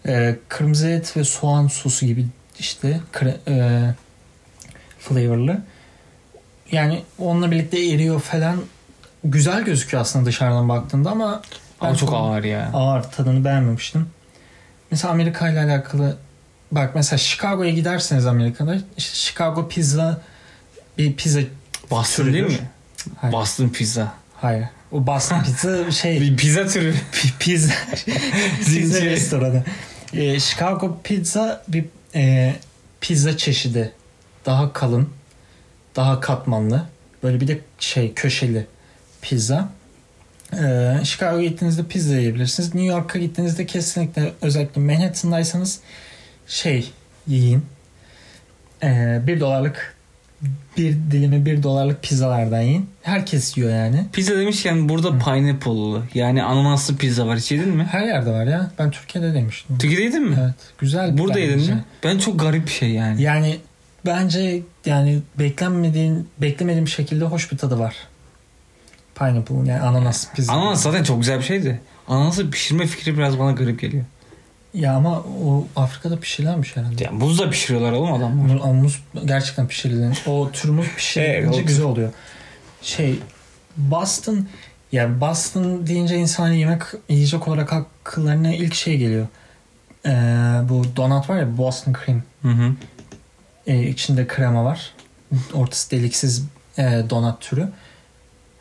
Ee, 0.06 0.36
kırmızı 0.48 0.88
et 0.88 1.16
ve 1.16 1.24
soğan 1.24 1.66
sosu 1.66 2.06
gibi 2.06 2.26
işte 2.58 3.00
kre, 3.12 3.36
e, 3.48 3.80
flavorlı. 4.98 5.60
Yani 6.72 7.02
onunla 7.18 7.50
birlikte 7.50 7.86
eriyor 7.86 8.20
falan. 8.20 8.60
Güzel 9.24 9.64
gözüküyor 9.64 10.00
aslında 10.00 10.26
dışarıdan 10.26 10.68
baktığında 10.68 11.10
ama 11.10 11.42
Ama 11.80 11.96
çok 11.96 12.12
ağır 12.14 12.44
ya. 12.44 12.70
ağır 12.74 13.02
tadını 13.02 13.44
beğenmemiştim. 13.44 14.06
Mesela 14.90 15.12
Amerika 15.12 15.48
ile 15.48 15.60
alakalı 15.60 16.16
bak 16.72 16.94
mesela 16.94 17.18
Chicago'ya 17.18 17.70
giderseniz 17.70 18.26
Amerika'da 18.26 18.74
işte 18.96 19.14
Chicago 19.16 19.68
pizza 19.68 20.20
bir 20.98 21.16
pizza 21.16 21.40
Bastın 21.90 22.32
değil 22.32 22.44
mi? 22.44 22.58
Hayır. 23.16 23.32
Bastın 23.34 23.68
pizza. 23.68 24.14
Hayır. 24.36 24.64
O 24.92 25.06
Boston 25.06 25.42
pizza 25.42 25.90
şey 25.90 26.20
Bir 26.20 26.36
pizza 26.36 26.66
türü. 26.66 26.94
pi- 27.12 27.38
pizza 27.38 27.74
pizza 28.64 29.00
restoranı. 29.00 29.64
Ee, 30.14 30.40
Chicago 30.40 31.00
pizza 31.04 31.64
bir 31.68 31.84
e, 32.14 32.54
pizza 33.00 33.36
çeşidi. 33.36 33.92
Daha 34.46 34.72
kalın. 34.72 35.08
Daha 35.96 36.20
katmanlı. 36.20 36.84
Böyle 37.22 37.40
bir 37.40 37.48
de 37.48 37.60
şey 37.78 38.12
köşeli 38.14 38.66
pizza. 39.22 39.68
Ee, 40.52 40.94
Chicago'ya 41.04 41.48
gittiğinizde 41.48 41.82
pizza 41.84 42.16
yiyebilirsiniz. 42.16 42.74
New 42.74 42.92
York'a 42.94 43.18
gittiğinizde 43.18 43.66
kesinlikle 43.66 44.32
özellikle 44.42 44.80
Manhattan'daysanız 44.80 45.80
şey 46.52 46.90
yiyin. 47.26 47.62
Ee, 48.82 49.20
bir 49.26 49.40
dolarlık 49.40 49.96
bir 50.76 50.92
dilimi 50.92 51.46
bir 51.46 51.62
dolarlık 51.62 52.02
pizzalardan 52.02 52.60
yiyin. 52.60 52.90
Herkes 53.02 53.56
yiyor 53.56 53.70
yani. 53.70 54.06
Pizza 54.12 54.38
demişken 54.38 54.88
burada 54.88 55.08
Hı. 55.08 55.18
pineapple'lı 55.18 56.02
yani 56.14 56.42
ananaslı 56.42 56.96
pizza 56.96 57.26
var. 57.26 57.38
Hiç 57.38 57.52
yedin 57.52 57.68
mi? 57.68 57.84
Her 57.84 58.06
yerde 58.06 58.30
var 58.30 58.44
ya. 58.46 58.70
Ben 58.78 58.90
Türkiye'de 58.90 59.34
demiştim. 59.34 59.78
Türkiye'de 59.78 60.02
yedin 60.02 60.28
mi? 60.28 60.36
Evet. 60.40 60.54
Güzel. 60.78 61.18
Burada 61.18 61.38
yedin 61.38 61.74
mi? 61.74 61.84
Ben 62.04 62.18
çok 62.18 62.40
garip 62.40 62.66
bir 62.66 62.72
şey 62.72 62.90
yani. 62.90 63.22
Yani 63.22 63.58
bence 64.06 64.62
yani 64.86 65.18
beklenmediğin 65.38 66.28
beklemediğim 66.38 66.88
şekilde 66.88 67.24
hoş 67.24 67.52
bir 67.52 67.58
tadı 67.58 67.78
var. 67.78 67.96
Pineapple 69.14 69.54
yani 69.54 69.80
ananas 69.80 70.32
pizza. 70.34 70.52
Ananas 70.52 70.82
zaten 70.82 71.02
çok 71.02 71.20
güzel 71.20 71.38
bir 71.38 71.44
şeydi. 71.44 71.80
Ananası 72.08 72.50
pişirme 72.50 72.86
fikri 72.86 73.18
biraz 73.18 73.38
bana 73.38 73.52
garip 73.52 73.80
geliyor. 73.80 74.04
Ya 74.74 74.94
ama 74.94 75.20
o 75.20 75.66
Afrika'da 75.76 76.20
pişirilenmiş 76.20 76.76
herhalde. 76.76 77.04
Yani 77.04 77.20
buzla 77.20 77.50
pişiriyorlar 77.50 77.92
oğlum 77.92 78.12
adamlar. 78.12 78.54
Ama 78.54 78.72
muz 78.72 79.02
gerçekten 79.24 79.68
pişirilen. 79.68 80.14
O 80.26 80.50
tür 80.52 80.68
muz 80.68 80.86
pişirilince 80.96 81.58
Evet, 81.58 81.68
güzel 81.68 81.84
oluyor. 81.84 82.12
Şey 82.82 83.18
Boston 83.76 84.46
yani 84.92 85.20
Boston 85.20 85.86
deyince 85.86 86.16
insan 86.16 86.52
yemek 86.52 86.82
yiyecek 87.08 87.48
olarak 87.48 87.72
akıllarına 87.72 88.54
ilk 88.54 88.74
şey 88.74 88.98
geliyor. 88.98 89.26
Ee, 90.06 90.10
bu 90.68 90.96
donut 90.96 91.30
var 91.30 91.36
ya 91.36 91.58
Boston 91.58 91.94
cream. 92.04 92.22
Hı 92.42 92.48
hı. 92.48 92.72
Ee, 93.66 93.88
içinde 93.88 94.26
krema 94.26 94.64
var. 94.64 94.92
Ortası 95.54 95.90
deliksiz 95.90 96.44
e, 96.78 96.82
donut 97.10 97.40
türü. 97.40 97.68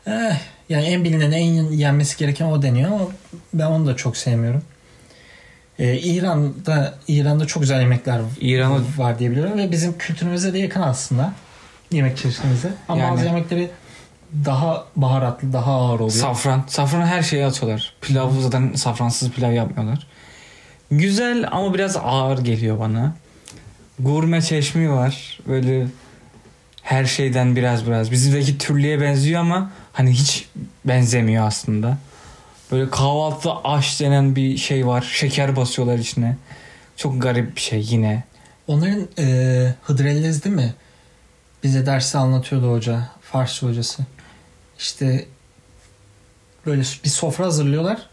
Eh, 0.06 0.40
yani 0.68 0.84
en 0.84 1.04
bilinen 1.04 1.32
en 1.32 1.72
yenmesi 1.72 2.18
gereken 2.18 2.46
o 2.46 2.62
deniyor 2.62 2.92
ama 2.92 3.08
ben 3.54 3.66
onu 3.66 3.86
da 3.86 3.96
çok 3.96 4.16
sevmiyorum. 4.16 4.62
Ee, 5.78 5.98
İran'da 5.98 6.94
İran'da 7.08 7.46
çok 7.46 7.60
güzel 7.62 7.80
yemekler 7.80 8.20
İran'da 8.40 8.80
var 8.98 9.18
diye 9.18 9.30
biliyorum 9.30 9.58
ve 9.58 9.70
bizim 9.72 9.98
kültürümüze 9.98 10.52
de 10.52 10.58
yakın 10.58 10.82
aslında 10.82 11.32
yemek 11.90 12.16
çeşitimize. 12.16 12.70
Ama 12.88 13.00
Yani- 13.02 13.12
bazı 13.12 13.24
yemekleri 13.24 13.70
daha 14.44 14.84
baharatlı, 14.96 15.52
daha 15.52 15.72
ağır 15.72 15.94
oluyor. 16.00 16.10
safran. 16.10 16.64
Safranı 16.66 17.06
her 17.06 17.22
şeye 17.22 17.46
atıyorlar. 17.46 17.94
Pilav 18.00 18.30
zaten 18.40 18.72
safransız 18.74 19.30
pilav 19.30 19.52
yapmıyorlar. 19.52 20.06
Güzel 20.90 21.48
ama 21.50 21.74
biraz 21.74 21.96
ağır 21.96 22.38
geliyor 22.38 22.78
bana. 22.78 23.14
Gurme 23.98 24.42
çeşmi 24.42 24.90
var. 24.92 25.40
Böyle 25.48 25.86
her 26.82 27.04
şeyden 27.04 27.56
biraz 27.56 27.86
biraz. 27.86 28.10
Bizimdeki 28.10 28.58
türlüye 28.58 29.00
benziyor 29.00 29.40
ama 29.40 29.70
hani 29.92 30.10
hiç 30.12 30.48
benzemiyor 30.84 31.46
aslında. 31.46 31.98
Böyle 32.72 32.90
kahvaltıda 32.90 33.64
aş 33.64 34.00
denen 34.00 34.36
bir 34.36 34.56
şey 34.56 34.86
var. 34.86 35.02
Şeker 35.12 35.56
basıyorlar 35.56 35.98
içine. 35.98 36.36
Çok 36.96 37.22
garip 37.22 37.56
bir 37.56 37.60
şey 37.60 37.86
yine. 37.88 38.24
Onların 38.66 39.08
e, 39.18 39.74
Hıdrellez 39.82 40.44
değil 40.44 40.56
mi? 40.56 40.74
Bize 41.62 41.86
dersi 41.86 42.18
anlatıyordu 42.18 42.72
hoca. 42.72 43.08
Farsça 43.22 43.66
hocası. 43.66 44.02
İşte 44.78 45.26
böyle 46.66 46.82
bir 47.04 47.08
sofra 47.08 47.44
hazırlıyorlar. 47.44 48.06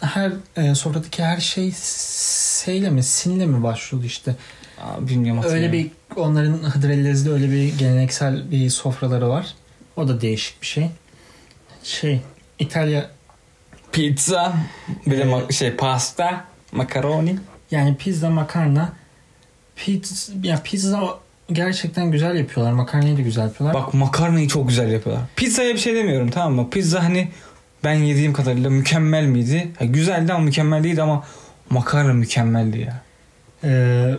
Her 0.00 0.32
e, 0.56 0.74
sofradaki 0.74 1.24
her 1.24 1.40
şey 1.40 1.72
seyle 1.76 2.90
mi 2.90 3.02
sinle 3.02 3.46
mi 3.46 3.62
başlıyordu 3.62 4.06
işte. 4.06 4.36
Aa, 4.80 5.08
bilmiyorum 5.08 5.42
Öyle 5.46 5.72
bir 5.72 5.90
onların 6.16 6.56
Hıdrellez'de 6.56 7.30
öyle 7.30 7.50
bir 7.50 7.78
geleneksel 7.78 8.50
bir 8.50 8.70
sofraları 8.70 9.28
var. 9.28 9.54
O 9.96 10.08
da 10.08 10.20
değişik 10.20 10.62
bir 10.62 10.66
şey. 10.66 10.90
Şey 11.82 12.20
İtalya 12.58 13.10
Pizza. 13.94 14.52
Bir 15.06 15.18
de 15.18 15.22
ma- 15.22 15.52
şey 15.52 15.70
pasta. 15.76 16.44
Makaroni. 16.72 17.36
yani 17.70 17.96
pizza 17.96 18.30
makarna 18.30 18.92
pizza 19.76 20.32
ya 20.42 20.60
pizza 20.64 21.18
gerçekten 21.52 22.10
güzel 22.10 22.36
yapıyorlar. 22.36 22.72
Makarnayı 22.72 23.16
da 23.16 23.20
güzel 23.20 23.42
yapıyorlar. 23.42 23.82
Bak 23.82 23.94
makarnayı 23.94 24.48
çok 24.48 24.68
güzel 24.68 24.92
yapıyorlar. 24.92 25.24
Pizzaya 25.36 25.74
bir 25.74 25.78
şey 25.78 25.94
demiyorum 25.94 26.30
tamam 26.30 26.54
mı? 26.54 26.70
Pizza 26.70 27.04
hani 27.04 27.28
ben 27.84 27.94
yediğim 27.94 28.32
kadarıyla 28.32 28.70
mükemmel 28.70 29.24
miydi? 29.24 29.72
Ha, 29.78 29.84
güzeldi 29.84 30.32
ama 30.32 30.44
mükemmel 30.44 30.84
değildi 30.84 31.02
ama 31.02 31.24
makarna 31.70 32.12
mükemmeldi 32.12 32.78
ya. 32.80 33.02
Ee, 33.64 34.10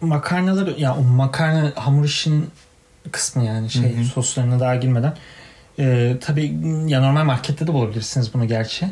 makarnaları 0.00 0.74
ya 0.80 0.96
o 0.96 1.02
makarna 1.02 1.72
hamur 1.76 2.04
işin 2.04 2.46
kısmı 3.12 3.44
yani 3.44 3.70
şey 3.70 3.96
Hı 3.96 4.00
hı. 4.00 4.04
soslarına 4.04 4.60
daha 4.60 4.76
girmeden. 4.76 5.14
Ee, 5.78 6.16
tabii 6.20 6.54
ya 6.86 7.00
normal 7.00 7.24
markette 7.24 7.66
de 7.66 7.72
bulabilirsiniz 7.72 8.34
bunu 8.34 8.48
gerçi. 8.48 8.86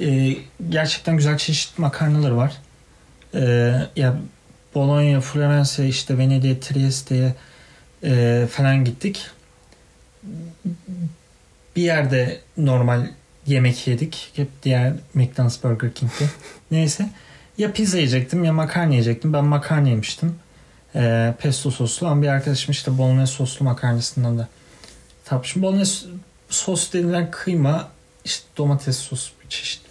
Ee, 0.00 0.36
gerçekten 0.68 1.16
güzel 1.16 1.38
çeşit 1.38 1.78
makarnaları 1.78 2.36
var. 2.36 2.56
Ee, 3.34 3.72
ya 3.96 4.16
Bologna, 4.74 5.20
Floransa, 5.20 5.84
işte 5.84 6.18
Venedik, 6.18 6.62
Trieste'ye 6.62 7.34
e, 8.04 8.46
falan 8.50 8.84
gittik. 8.84 9.26
Bir 11.76 11.82
yerde 11.82 12.40
normal 12.56 13.06
yemek 13.46 13.86
yedik. 13.86 14.32
Hep 14.36 14.48
diğer 14.62 14.92
McDonald's 15.14 15.64
Burger 15.64 15.94
King'de. 15.94 16.24
Neyse. 16.70 17.08
Ya 17.58 17.72
pizza 17.72 17.96
yiyecektim 17.96 18.44
ya 18.44 18.52
makarna 18.52 18.92
yiyecektim. 18.92 19.32
Ben 19.32 19.44
makarna 19.44 19.88
yemiştim. 19.88 20.34
Ee, 20.94 21.34
pesto 21.38 21.70
soslu 21.70 22.06
ama 22.06 22.22
bir 22.22 22.28
arkadaşım 22.28 22.72
işte 22.72 22.98
bolognese 22.98 23.32
soslu 23.32 23.64
makarnasından 23.64 24.38
da 24.38 24.48
tapmışım. 25.24 25.62
Bolognese 25.62 26.06
sos 26.48 26.92
denilen 26.92 27.30
kıyma 27.30 27.88
işte 28.30 28.44
domates 28.56 28.98
sos 28.98 29.30
bir 29.44 29.48
çeşit. 29.48 29.82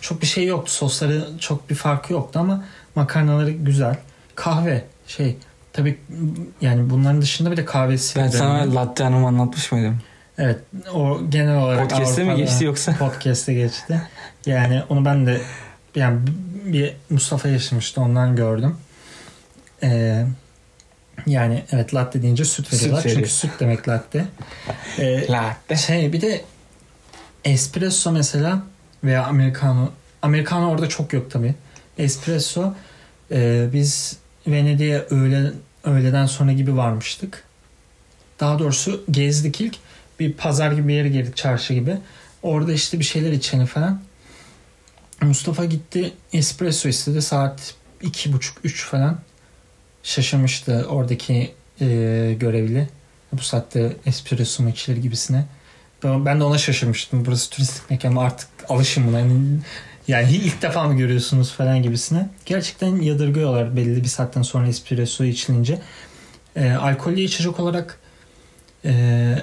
Çok 0.00 0.22
bir 0.22 0.26
şey 0.26 0.46
yoktu. 0.46 0.72
Sosları 0.72 1.28
çok 1.40 1.70
bir 1.70 1.74
farkı 1.74 2.12
yoktu 2.12 2.38
ama 2.38 2.64
makarnaları 2.94 3.50
güzel. 3.50 3.96
Kahve 4.34 4.84
şey 5.06 5.36
tabii 5.72 5.98
yani 6.60 6.90
bunların 6.90 7.22
dışında 7.22 7.50
bir 7.50 7.56
de 7.56 7.64
kahvesi. 7.64 8.18
Ben 8.18 8.28
sana 8.28 8.74
latte 8.74 9.04
hanımı 9.04 9.26
anlatmış 9.26 9.72
mıydım? 9.72 10.00
Evet 10.38 10.60
o 10.94 11.20
genel 11.28 11.56
olarak 11.58 11.90
Podcast'te 11.90 12.24
mi 12.24 12.36
geçti 12.36 12.64
yoksa? 12.64 12.92
Podcast'te 12.98 13.54
geçti. 13.54 14.02
Yani 14.46 14.82
onu 14.88 15.04
ben 15.04 15.26
de 15.26 15.40
yani 15.94 16.20
bir 16.64 16.96
Mustafa 17.10 17.48
yaşamıştı 17.48 18.00
ondan 18.00 18.36
gördüm. 18.36 18.76
Ee, 19.82 20.26
yani 21.26 21.64
evet 21.72 21.94
latte 21.94 22.22
deyince 22.22 22.44
süt 22.44 22.66
Süt 22.68 22.80
veriyorlar. 22.80 23.04
veriyor. 23.04 23.16
Çünkü 23.16 23.30
süt 23.30 23.50
demek 23.60 23.88
latte. 23.88 24.24
Ee, 24.98 25.28
Latte. 25.28 25.76
şey 25.76 26.12
bir 26.12 26.20
de 26.20 26.44
espresso 27.46 28.12
mesela 28.12 28.62
veya 29.04 29.24
americano. 29.24 29.90
Americano 30.22 30.70
orada 30.70 30.88
çok 30.88 31.12
yok 31.12 31.30
tabii. 31.30 31.54
Espresso 31.98 32.74
e, 33.30 33.68
biz 33.72 34.16
Venedik'e 34.46 35.06
öğle, 35.10 35.52
öğleden 35.84 36.26
sonra 36.26 36.52
gibi 36.52 36.76
varmıştık. 36.76 37.44
Daha 38.40 38.58
doğrusu 38.58 39.04
gezdik 39.10 39.60
ilk. 39.60 39.76
Bir 40.20 40.32
pazar 40.32 40.72
gibi 40.72 40.88
bir 40.88 40.94
yere 40.94 41.08
girdik 41.08 41.36
çarşı 41.36 41.74
gibi. 41.74 41.96
Orada 42.42 42.72
işte 42.72 42.98
bir 42.98 43.04
şeyler 43.04 43.32
içeni 43.32 43.66
falan. 43.66 44.00
Mustafa 45.22 45.64
gitti 45.64 46.12
espresso 46.32 46.88
istedi 46.88 47.22
saat 47.22 47.74
iki 48.02 48.32
buçuk 48.32 48.58
üç 48.64 48.84
falan. 48.84 49.18
Şaşırmıştı 50.02 50.86
oradaki 50.88 51.54
e, 51.80 51.86
görevli. 52.40 52.88
Bu 53.32 53.42
saatte 53.42 53.96
espresso 54.06 54.62
mu 54.62 54.68
içilir 54.68 54.96
gibisine. 54.96 55.44
Ben 56.04 56.40
de 56.40 56.44
ona 56.44 56.58
şaşırmıştım. 56.58 57.24
Burası 57.26 57.50
turistik 57.50 57.90
mekan 57.90 58.10
ama 58.10 58.22
artık 58.22 58.48
alışın 58.68 59.06
buna. 59.06 59.18
Yani, 59.18 59.58
yani 60.08 60.32
ilk 60.32 60.62
defa 60.62 60.84
mı 60.84 60.96
görüyorsunuz 60.96 61.52
falan 61.52 61.82
gibisine. 61.82 62.28
Gerçekten 62.46 62.96
yadırgıyorlar 62.96 63.76
belli 63.76 64.02
bir 64.02 64.08
saatten 64.08 64.42
sonra 64.42 64.68
espresso 64.68 65.24
içilince. 65.24 65.78
E, 66.56 66.70
alkollü 66.70 67.20
içecek 67.20 67.60
olarak 67.60 67.98
e, 68.84 69.34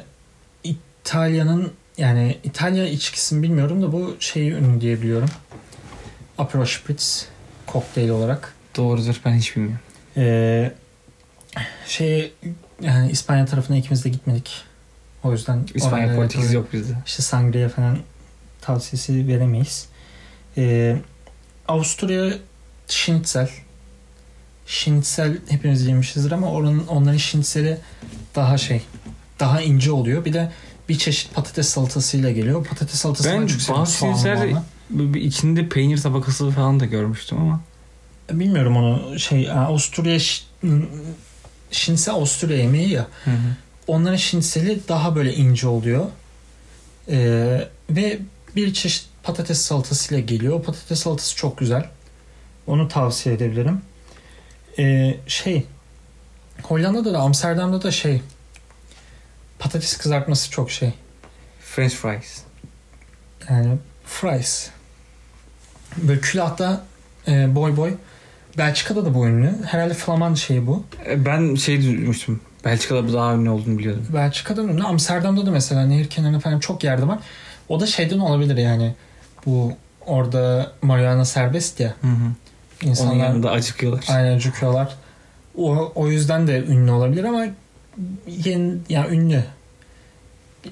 İtalya'nın 0.63 1.71
yani 1.97 2.37
İtalya 2.43 2.87
içkisini 2.87 3.43
bilmiyorum 3.43 3.81
da 3.81 3.91
bu 3.91 4.15
şeyi 4.19 4.51
ünlü 4.51 4.81
diyebiliyorum. 4.81 5.29
Aperol 6.37 6.65
Spritz 6.65 7.27
kokteyl 7.67 8.09
olarak. 8.09 8.53
Doğrudur 8.75 9.21
ben 9.25 9.33
hiç 9.33 9.55
bilmiyorum. 9.55 9.79
Ee, 10.17 10.71
şey 11.87 12.33
yani 12.81 13.11
İspanya 13.11 13.45
tarafına 13.45 13.77
ikimiz 13.77 14.05
de 14.05 14.09
gitmedik. 14.09 14.61
O 15.23 15.31
yüzden 15.31 15.65
İspanya 15.75 16.15
Portekiz 16.15 16.53
yok 16.53 16.73
bizde. 16.73 16.93
İşte 17.05 17.23
sangria 17.23 17.69
falan 17.69 17.97
tavsiyesi 18.61 19.27
veremeyiz. 19.27 19.85
Ee, 20.57 20.97
Avusturya 21.67 22.33
Schnitzel. 22.87 23.49
Schnitzel 24.65 25.37
hepimiz 25.49 25.85
yemişizdir 25.85 26.31
ama 26.31 26.51
oranın 26.51 26.87
onların 26.87 27.17
şnitzeli 27.17 27.77
daha 28.35 28.57
şey 28.57 28.81
daha 29.39 29.61
ince 29.61 29.91
oluyor. 29.91 30.25
Bir 30.25 30.33
de 30.33 30.51
bir 30.89 30.97
çeşit 30.97 31.33
patates 31.35 31.67
salatasıyla 31.69 32.31
geliyor. 32.31 32.65
Patates 32.65 32.95
salatasını 32.99 33.31
Ben 33.33 33.47
bazı 33.69 33.91
bir 34.89 35.21
içinde 35.21 35.69
peynir 35.69 35.97
tabakası 35.97 36.49
falan 36.51 36.79
da 36.79 36.85
görmüştüm 36.85 37.37
ama. 37.37 37.61
Bilmiyorum 38.31 38.77
onu 38.77 39.19
şey 39.19 39.51
Avusturya 39.51 40.19
Ş- 40.19 40.43
Schnitzel 41.71 42.13
Avusturya 42.13 42.57
yemeği 42.57 42.89
ya. 42.89 43.07
Hı 43.25 43.31
hı. 43.31 43.35
Onların 43.87 44.15
şinitseli 44.17 44.87
daha 44.87 45.15
böyle 45.15 45.33
ince 45.33 45.67
oluyor. 45.67 46.05
Ee, 47.09 47.67
ve 47.89 48.19
bir 48.55 48.73
çeşit 48.73 49.05
patates 49.23 49.61
salatasıyla 49.61 50.23
geliyor. 50.23 50.53
O 50.53 50.61
patates 50.61 50.99
salatası 50.99 51.35
çok 51.35 51.57
güzel. 51.57 51.89
Onu 52.67 52.87
tavsiye 52.87 53.35
edebilirim. 53.35 53.81
Ee, 54.79 55.17
şey 55.27 55.65
Hollanda'da 56.63 57.13
da 57.13 57.19
Amsterdam'da 57.19 57.83
da 57.83 57.91
şey 57.91 58.21
patates 59.59 59.97
kızartması 59.97 60.51
çok 60.51 60.71
şey. 60.71 60.93
French 61.61 61.93
fries. 61.93 62.41
Yani 63.49 63.77
fries. 64.05 64.69
Böyle 65.97 66.21
külahta 66.21 66.85
e, 67.27 67.55
boy 67.55 67.77
boy. 67.77 67.93
Belçika'da 68.57 69.05
da 69.05 69.13
bu 69.13 69.27
ünlü. 69.27 69.53
Herhalde 69.65 69.93
Flaman 69.93 70.33
şeyi 70.33 70.67
bu. 70.67 70.83
E, 71.05 71.25
Ben 71.25 71.55
şey 71.55 71.83
duymuştum. 71.83 72.41
Belçika'da 72.65 73.07
bu 73.07 73.13
daha 73.13 73.33
ünlü 73.33 73.49
olduğunu 73.49 73.77
biliyordum. 73.77 74.07
Belçika'da 74.13 74.61
ünlü. 74.61 74.83
Amsterdam'da 74.83 75.45
da 75.45 75.51
mesela 75.51 75.85
nehir 75.85 76.09
kenarında 76.09 76.39
falan 76.39 76.59
çok 76.59 76.83
yerde 76.83 77.07
var. 77.07 77.19
O 77.69 77.79
da 77.79 77.85
şeyden 77.85 78.19
olabilir 78.19 78.57
yani. 78.57 78.95
Bu 79.45 79.73
orada 80.05 80.71
marihuana 80.81 81.25
serbest 81.25 81.79
ya. 81.79 81.93
Hı 82.01 82.07
hı. 82.07 82.11
Onun 82.83 82.89
İnsanlar 82.89 83.15
yanında 83.15 83.51
acıkıyorlar. 83.51 84.05
aynen 84.09 84.35
acıkıyorlar. 84.35 84.95
O, 85.57 85.91
o 85.95 86.07
yüzden 86.09 86.47
de 86.47 86.63
ünlü 86.63 86.91
olabilir 86.91 87.23
ama 87.23 87.45
yeni, 88.27 88.73
yani 88.89 89.15
ünlü. 89.15 89.43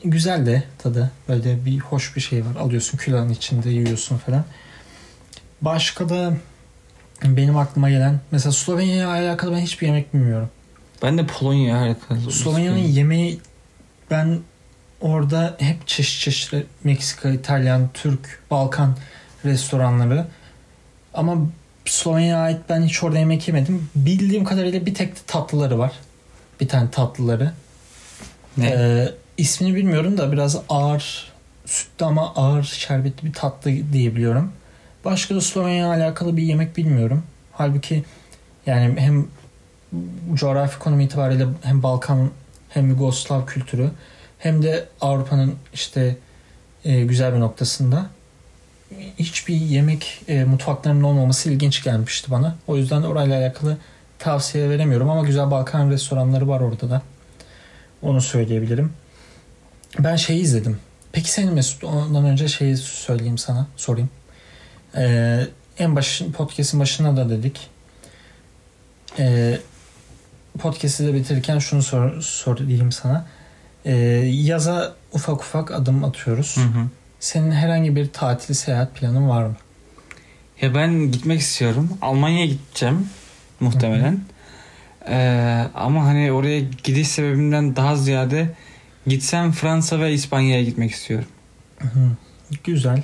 Güzel 0.04 0.46
de 0.46 0.64
tadı. 0.78 1.12
Böyle 1.30 1.66
bir 1.66 1.80
hoş 1.80 2.16
bir 2.16 2.22
şey 2.22 2.46
var. 2.46 2.56
Alıyorsun 2.60 2.98
külahın 2.98 3.30
içinde 3.30 3.70
yiyorsun 3.70 4.18
falan. 4.18 4.44
Başka 5.62 6.10
da 6.10 6.34
benim 7.24 7.58
aklıma 7.58 7.90
gelen 7.90 8.20
mesela 8.32 8.52
Slovenya'ya 8.52 9.10
alakalı 9.10 9.52
ben 9.52 9.60
hiçbir 9.60 9.88
yemek 9.88 10.14
bilmiyorum. 10.14 10.50
Ben 11.02 11.18
de 11.18 11.28
Polonya'ya 11.28 11.78
alakalı. 11.78 12.32
Slovenya'nın 12.32 12.78
yemeği 12.78 13.40
ben 14.12 14.40
orada 15.02 15.56
hep 15.60 15.88
çeşit 15.88 16.22
çeşit 16.22 16.66
Meksika, 16.84 17.30
İtalyan, 17.30 17.90
Türk, 17.94 18.40
Balkan 18.52 18.98
restoranları. 19.46 20.28
Ama 21.14 21.38
Slovenya'ya 21.86 22.38
ait 22.38 22.62
ben 22.70 22.84
hiç 22.84 23.04
orada 23.04 23.20
yemek 23.20 23.48
yemedim. 23.48 23.90
Bildiğim 23.96 24.44
kadarıyla 24.44 24.86
bir 24.86 24.94
tek 24.94 25.16
de 25.16 25.20
tatlıları 25.28 25.80
var. 25.80 25.92
Bir 26.62 26.68
tane 26.68 26.92
tatlıları. 26.92 27.54
Ne? 28.58 28.68
Ee, 28.68 29.10
ismini 29.38 29.76
bilmiyorum 29.76 30.18
da 30.18 30.32
biraz 30.32 30.62
ağır 30.70 31.32
sütlü 31.66 32.06
ama 32.06 32.34
ağır 32.36 32.64
şerbetli 32.64 33.28
bir 33.28 33.34
tatlı 33.34 33.72
diyebiliyorum. 33.94 34.52
Başka 35.06 35.36
da 35.36 35.42
Slovenya 35.42 35.88
alakalı 35.88 36.38
bir 36.38 36.44
yemek 36.44 36.78
bilmiyorum. 36.78 37.24
Halbuki 37.52 38.04
yani 38.66 39.00
hem 39.00 39.28
coğrafi 40.34 40.80
konumu 40.80 41.02
itibariyle 41.02 41.46
hem 41.62 41.84
Balkan 41.84 42.30
hem 42.70 42.90
Yugoslav 42.90 43.46
kültürü 43.46 43.92
hem 44.40 44.64
de 44.64 44.86
Avrupa'nın 45.02 45.56
işte 45.74 46.18
e, 46.86 47.06
güzel 47.06 47.34
bir 47.34 47.40
noktasında 47.40 48.10
hiçbir 49.20 49.56
yemek 49.56 50.22
e, 50.28 50.44
mutfaklarının 50.44 51.04
olmaması 51.04 51.52
ilginç 51.52 51.84
gelmişti 51.84 52.32
bana. 52.32 52.56
O 52.68 52.78
yüzden 52.78 53.02
orayla 53.02 53.40
alakalı 53.40 53.78
tavsiye 54.20 54.70
veremiyorum 54.70 55.10
ama 55.10 55.24
güzel 55.24 55.52
Balkan 55.52 55.90
restoranları 55.90 56.48
var 56.48 56.60
orada 56.60 56.90
da. 56.90 57.02
Onu 58.02 58.22
söyleyebilirim. 58.22 58.94
Ben 60.00 60.16
şeyi 60.16 60.42
izledim. 60.42 60.80
Peki 61.12 61.32
senin 61.32 61.54
Mesut 61.54 61.84
ondan 61.84 62.26
önce 62.26 62.48
şeyi 62.48 62.78
söyleyeyim 62.78 63.38
sana, 63.38 63.68
sorayım. 63.78 64.10
Ee, 64.96 65.48
en 65.78 65.96
başın 65.96 66.32
podcast'in 66.32 66.80
başına 66.80 67.18
da 67.18 67.30
dedik. 67.30 67.70
Ee, 69.20 69.60
podcast'i 70.60 71.08
de 71.08 71.14
bitirirken 71.14 71.60
şunu 71.60 71.84
sor, 71.84 72.22
sorayım 72.22 72.92
sana. 72.92 73.26
Ee, 73.86 73.94
yaza 74.26 74.96
ufak 75.14 75.42
ufak 75.42 75.72
adım 75.72 76.04
atıyoruz. 76.04 76.58
Hı 76.58 76.62
hı. 76.62 76.88
Senin 77.20 77.52
herhangi 77.52 77.96
bir 77.96 78.12
tatil 78.12 78.54
seyahat 78.54 78.96
planın 78.96 79.30
var 79.30 79.44
mı? 79.44 79.56
Ya 80.62 80.76
ben 80.76 81.12
gitmek 81.12 81.40
istiyorum. 81.40 81.90
Almanya'ya 82.02 82.46
gideceğim 82.46 83.10
muhtemelen. 83.60 84.22
Ee, 85.08 85.66
ama 85.76 86.06
hani 86.06 86.32
oraya 86.32 86.60
gidiş 86.60 87.08
sebebimden 87.08 87.76
daha 87.76 87.96
ziyade 87.96 88.50
gitsem 89.08 89.52
Fransa 89.52 90.00
ve 90.00 90.14
İspanya'ya 90.14 90.64
gitmek 90.64 90.92
istiyorum. 90.92 91.28
Hı. 91.80 91.88
Güzel. 92.64 93.04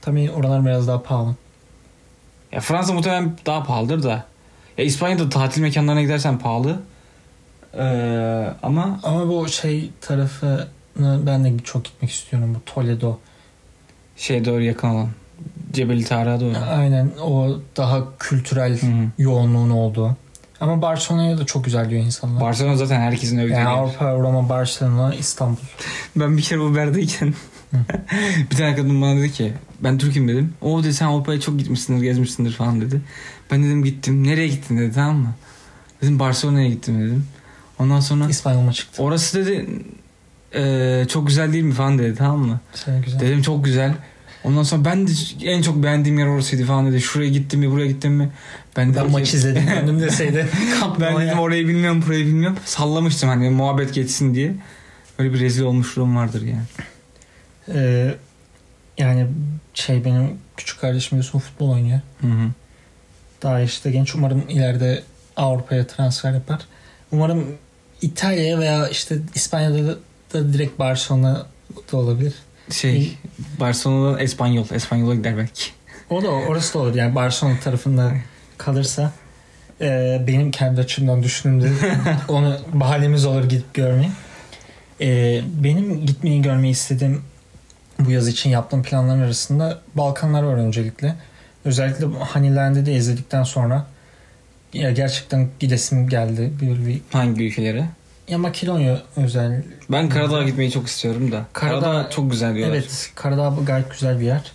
Tabii 0.00 0.30
oralar 0.30 0.66
biraz 0.66 0.88
daha 0.88 1.02
pahalı. 1.02 1.34
Ya 2.52 2.60
Fransa 2.60 2.92
muhtemelen 2.92 3.36
daha 3.46 3.62
pahalıdır 3.62 4.02
da. 4.02 4.24
Ya 4.78 4.84
İspanya'da 4.84 5.28
tatil 5.28 5.62
mekanlarına 5.62 6.02
gidersen 6.02 6.38
pahalı. 6.38 6.80
Ee, 7.78 8.50
ama 8.62 9.00
Ama 9.02 9.28
bu 9.28 9.48
şey 9.48 9.90
tarafını 10.00 10.66
ben 11.26 11.44
de 11.44 11.52
çok 11.64 11.84
gitmek 11.84 12.10
istiyorum. 12.10 12.54
Bu 12.54 12.64
Toledo. 12.74 13.18
şey 14.16 14.44
doğru 14.44 14.62
yakın 14.62 14.88
olan. 14.88 15.08
Cebeli 15.72 16.04
Tarık'a 16.04 16.40
doğru. 16.40 16.54
Aynen 16.70 17.10
o 17.22 17.58
daha 17.76 18.02
kültürel 18.18 18.82
Hı 18.82 18.86
hı. 18.86 19.06
yoğunluğun 19.18 19.70
olduğu. 19.70 20.16
Ama 20.60 20.82
Barcelona'ya 20.82 21.38
da 21.38 21.46
çok 21.46 21.64
güzel 21.64 21.90
diyor 21.90 22.02
insanlar. 22.04 22.40
Barcelona 22.40 22.76
zaten 22.76 23.00
herkesin 23.00 23.38
övdüğü 23.38 23.52
yani 23.52 23.60
yer. 23.70 23.78
Avrupa, 23.78 24.14
Roma, 24.14 24.48
Barcelona, 24.48 25.14
İstanbul. 25.14 25.56
Ben 26.16 26.36
bir 26.36 26.42
kere 26.42 26.60
Uber'deyken 26.60 27.34
bir 28.50 28.56
tane 28.56 28.76
kadın 28.76 29.02
bana 29.02 29.16
dedi 29.20 29.32
ki 29.32 29.52
ben 29.80 29.98
Türk'üm 29.98 30.28
dedim. 30.28 30.52
O 30.60 30.82
dedi 30.84 30.94
sen 30.94 31.06
Avrupa'ya 31.06 31.40
çok 31.40 31.58
gitmişsindir 31.58 32.02
gezmişsindir 32.02 32.52
falan 32.52 32.80
dedi. 32.80 33.00
Ben 33.50 33.64
dedim 33.64 33.84
gittim. 33.84 34.26
Nereye 34.26 34.48
gittin 34.48 34.78
dedi 34.78 34.92
tamam 34.94 35.16
mı? 35.16 35.34
Dedim 36.02 36.18
Barcelona'ya 36.18 36.68
gittim 36.68 37.00
dedim. 37.00 37.26
Ondan 37.78 38.00
sonra 38.00 38.28
İspanyol'uma 38.28 38.72
çıktı. 38.72 39.02
orası 39.02 39.38
dedi 39.46 39.66
"Eee, 40.54 41.06
çok 41.08 41.26
güzel 41.26 41.52
değil 41.52 41.64
mi 41.64 41.72
falan 41.74 41.98
dedi 41.98 42.14
tamam 42.18 42.38
mı? 42.40 42.60
Şey 42.84 42.94
güzel. 43.04 43.20
Dedim 43.20 43.42
çok 43.42 43.64
güzel. 43.64 43.94
Ondan 44.44 44.62
sonra 44.62 44.84
ben 44.84 45.06
de 45.06 45.10
en 45.42 45.62
çok 45.62 45.82
beğendiğim 45.82 46.18
yer 46.18 46.26
orasıydı 46.26 46.64
falan 46.64 46.86
dedi. 46.86 47.00
Şuraya 47.00 47.30
gittim 47.30 47.60
mi 47.60 47.70
buraya 47.70 47.86
gittim 47.86 48.12
mi? 48.12 48.30
Ben, 48.76 48.94
ben 48.96 49.10
maç 49.10 49.34
izledim 49.34 49.62
döndüm 49.80 50.00
deseydi. 50.00 50.48
ben 51.00 51.20
dedim 51.20 51.38
orayı 51.38 51.68
bilmiyorum 51.68 52.02
burayı 52.06 52.26
bilmiyorum. 52.26 52.56
Sallamıştım 52.64 53.28
hani 53.28 53.50
muhabbet 53.50 53.94
geçsin 53.94 54.34
diye. 54.34 54.54
Öyle 55.18 55.32
bir 55.34 55.40
rezil 55.40 55.62
olmuşluğum 55.62 56.16
vardır 56.16 56.42
yani. 56.42 56.62
Ee, 57.74 58.14
yani 58.98 59.26
şey 59.74 60.04
benim 60.04 60.38
küçük 60.56 60.80
kardeşim 60.80 61.18
Yusuf 61.18 61.42
futbol 61.42 61.70
oynuyor. 61.70 62.00
Hı 62.20 62.26
hı. 62.26 62.50
Daha 63.42 63.60
işte 63.60 63.90
genç 63.90 64.14
umarım 64.14 64.44
ileride 64.48 65.02
Avrupa'ya 65.36 65.86
transfer 65.86 66.32
yapar. 66.32 66.60
Umarım 67.12 67.46
İtalya'ya 68.02 68.58
veya 68.58 68.88
işte 68.88 69.16
İspanya'da 69.34 69.86
da, 69.86 69.96
da 70.32 70.52
direkt 70.52 70.78
Barcelona'da 70.78 71.96
olabilir. 71.96 72.34
Şey 72.70 73.18
Barcelona'dan 73.60 74.20
Espanyol. 74.20 74.64
Espanyol'a 74.70 75.14
gider 75.14 75.36
belki. 75.36 75.64
O 76.10 76.22
da 76.22 76.28
orası 76.28 76.74
da 76.74 76.78
olur 76.78 76.94
yani 76.94 77.14
Barcelona 77.14 77.60
tarafında 77.60 78.12
kalırsa 78.58 79.12
e, 79.80 80.22
benim 80.26 80.50
kendi 80.50 80.80
açımdan 80.80 81.22
düşündüğümde 81.22 81.72
onu 82.28 82.56
bahanemiz 82.72 83.26
olur 83.26 83.44
gidip 83.44 83.74
görmeyi. 83.74 84.10
E, 85.00 85.40
benim 85.62 86.06
gitmeyi 86.06 86.42
görmeyi 86.42 86.72
istediğim 86.72 87.22
bu 87.98 88.10
yaz 88.10 88.28
için 88.28 88.50
yaptığım 88.50 88.82
planların 88.82 89.20
arasında 89.20 89.80
Balkanlar 89.94 90.42
var 90.42 90.54
öncelikle. 90.54 91.14
Özellikle 91.64 92.08
bu 92.10 92.14
Honeyland'i 92.14 92.86
de 92.86 92.92
izledikten 92.92 93.42
sonra 93.42 93.86
ya 94.72 94.90
gerçekten 94.90 95.48
gidesim 95.60 96.08
geldi. 96.08 96.52
Bir, 96.60 96.86
bir, 96.86 97.00
Hangi 97.12 97.44
ülkelere? 97.46 97.88
ya 98.28 98.38
Makedonya 98.38 99.02
özel. 99.16 99.62
Ben 99.90 100.08
Karadağ'a 100.08 100.42
gitmeyi 100.42 100.70
çok 100.70 100.86
istiyorum 100.86 101.32
da. 101.32 101.44
Karadağ- 101.52 101.80
Karadağ, 101.80 102.10
çok 102.10 102.30
güzel 102.30 102.54
diyorlar. 102.54 102.74
Evet 102.74 103.10
Karadağ 103.14 103.54
gayet 103.66 103.90
güzel 103.90 104.20
bir 104.20 104.24
yer. 104.26 104.52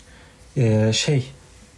E, 0.58 0.94
şey 0.94 1.32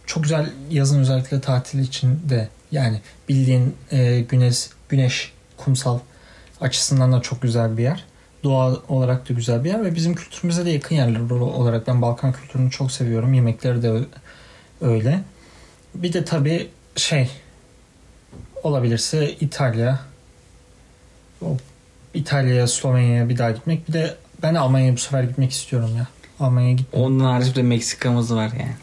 çok 0.06 0.22
güzel 0.22 0.50
yazın 0.70 1.00
özellikle 1.00 1.40
tatil 1.40 1.78
için 1.78 2.20
de 2.28 2.48
yani 2.72 3.00
bildiğin 3.28 3.76
e, 3.92 4.20
güneş 4.20 4.68
güneş 4.88 5.32
kumsal 5.56 5.98
açısından 6.60 7.12
da 7.12 7.20
çok 7.20 7.42
güzel 7.42 7.76
bir 7.76 7.82
yer. 7.82 8.04
Doğa 8.46 8.76
olarak 8.88 9.28
da 9.28 9.34
güzel 9.34 9.64
bir 9.64 9.68
yer 9.68 9.84
ve 9.84 9.94
bizim 9.94 10.14
kültürümüze 10.14 10.64
de 10.64 10.70
yakın 10.70 10.96
yerler 10.96 11.20
olarak 11.30 11.86
ben 11.86 12.02
Balkan 12.02 12.32
kültürünü 12.32 12.70
çok 12.70 12.92
seviyorum. 12.92 13.34
Yemekleri 13.34 13.82
de 13.82 13.92
öyle. 14.80 15.20
Bir 15.94 16.12
de 16.12 16.24
tabii 16.24 16.68
şey 16.96 17.30
olabilirse 18.62 19.30
İtalya 19.30 19.98
o 21.42 21.56
İtalya'ya, 22.14 22.66
Slovenya'ya 22.66 23.28
bir 23.28 23.38
daha 23.38 23.50
gitmek. 23.50 23.88
Bir 23.88 23.92
de 23.92 24.14
ben 24.42 24.54
Almanya'ya 24.54 24.92
bu 24.92 24.98
sefer 24.98 25.22
gitmek 25.22 25.50
istiyorum 25.50 25.90
ya. 25.96 26.06
Almanya'ya 26.40 26.74
gitmek. 26.74 27.02
Onun 27.02 27.20
haricinde 27.20 27.62
Meksika'mız 27.62 28.34
var 28.34 28.50
yani. 28.58 28.74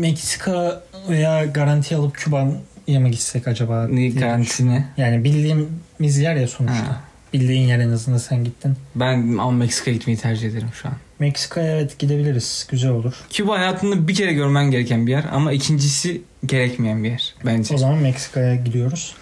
Meksika 0.00 0.82
veya 1.08 1.44
garanti 1.44 1.96
alıp 1.96 2.14
Küba'ya 2.14 3.00
mı 3.00 3.08
gitsek 3.08 3.48
acaba? 3.48 3.88
Ne 3.88 3.96
diye 3.96 4.10
garantine? 4.10 4.88
Yani 4.96 5.24
bildiğimiz 5.24 6.18
yer 6.18 6.34
ya 6.36 6.48
sonuçta. 6.48 6.88
Ha. 6.88 7.00
Bildiğin 7.40 7.68
yer 7.68 7.78
en 7.78 7.90
azından 7.90 8.18
sen 8.18 8.44
gittin. 8.44 8.76
Ben 8.94 9.38
ama 9.38 9.50
Meksika'ya 9.50 9.96
gitmeyi 9.96 10.18
tercih 10.18 10.48
ederim 10.48 10.68
şu 10.82 10.88
an. 10.88 10.94
Meksika'ya 11.18 11.76
evet 11.76 11.98
gidebiliriz. 11.98 12.66
Güzel 12.70 12.90
olur. 12.90 13.14
Küba 13.30 13.58
hayatında 13.58 14.08
bir 14.08 14.14
kere 14.14 14.32
görmen 14.32 14.70
gereken 14.70 15.06
bir 15.06 15.12
yer 15.12 15.24
ama 15.32 15.52
ikincisi 15.52 16.22
gerekmeyen 16.46 17.04
bir 17.04 17.10
yer 17.10 17.34
bence. 17.44 17.74
O 17.74 17.78
zaman 17.78 17.98
Meksika'ya 17.98 18.54
gidiyoruz. 18.54 19.14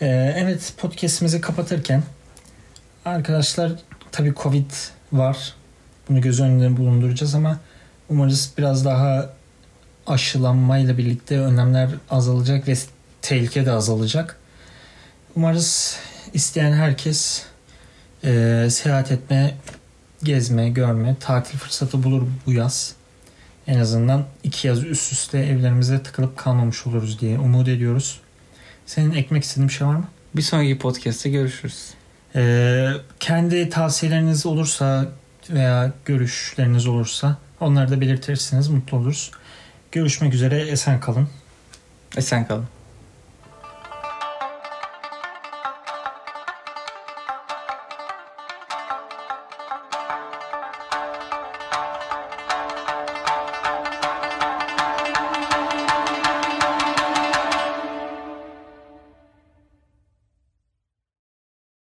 Ee, 0.00 0.34
evet 0.38 0.72
podcast'imizi 0.76 1.40
kapatırken 1.40 2.02
arkadaşlar 3.04 3.72
tabii 4.12 4.34
Covid 4.42 4.70
var. 5.12 5.54
Bunu 6.08 6.20
göz 6.20 6.40
önünde 6.40 6.76
bulunduracağız 6.76 7.34
ama 7.34 7.60
umarız 8.08 8.52
biraz 8.58 8.84
daha 8.84 9.30
aşılanmayla 10.06 10.98
birlikte 10.98 11.38
önlemler 11.38 11.90
azalacak 12.10 12.68
ve 12.68 12.74
tehlike 13.22 13.66
de 13.66 13.70
azalacak. 13.70 14.36
Umarız 15.36 15.98
isteyen 16.38 16.72
herkes 16.72 17.44
e, 18.24 18.66
seyahat 18.70 19.12
etme, 19.12 19.54
gezme, 20.22 20.68
görme, 20.68 21.16
tatil 21.20 21.58
fırsatı 21.58 22.02
bulur 22.02 22.22
bu 22.46 22.52
yaz. 22.52 22.94
En 23.66 23.78
azından 23.78 24.26
iki 24.42 24.68
yaz 24.68 24.84
üst 24.84 25.12
üste 25.12 25.38
evlerimize 25.38 26.02
tıkılıp 26.02 26.36
kalmamış 26.36 26.86
oluruz 26.86 27.20
diye 27.20 27.38
umut 27.38 27.68
ediyoruz. 27.68 28.20
Senin 28.86 29.14
ekmek 29.14 29.44
istediğin 29.44 29.68
bir 29.68 29.72
şey 29.72 29.86
var 29.86 29.94
mı? 29.94 30.08
Bir 30.36 30.42
sonraki 30.42 30.78
podcast'te 30.78 31.30
görüşürüz. 31.30 31.94
Ee, 32.36 32.88
kendi 33.20 33.70
tavsiyeleriniz 33.70 34.46
olursa 34.46 35.06
veya 35.50 35.92
görüşleriniz 36.04 36.86
olursa 36.86 37.36
onları 37.60 37.90
da 37.90 38.00
belirtirseniz 38.00 38.68
mutlu 38.68 38.96
oluruz. 38.96 39.30
Görüşmek 39.92 40.34
üzere 40.34 40.60
esen 40.60 41.00
kalın. 41.00 41.28
Esen 42.16 42.48
kalın. 42.48 42.77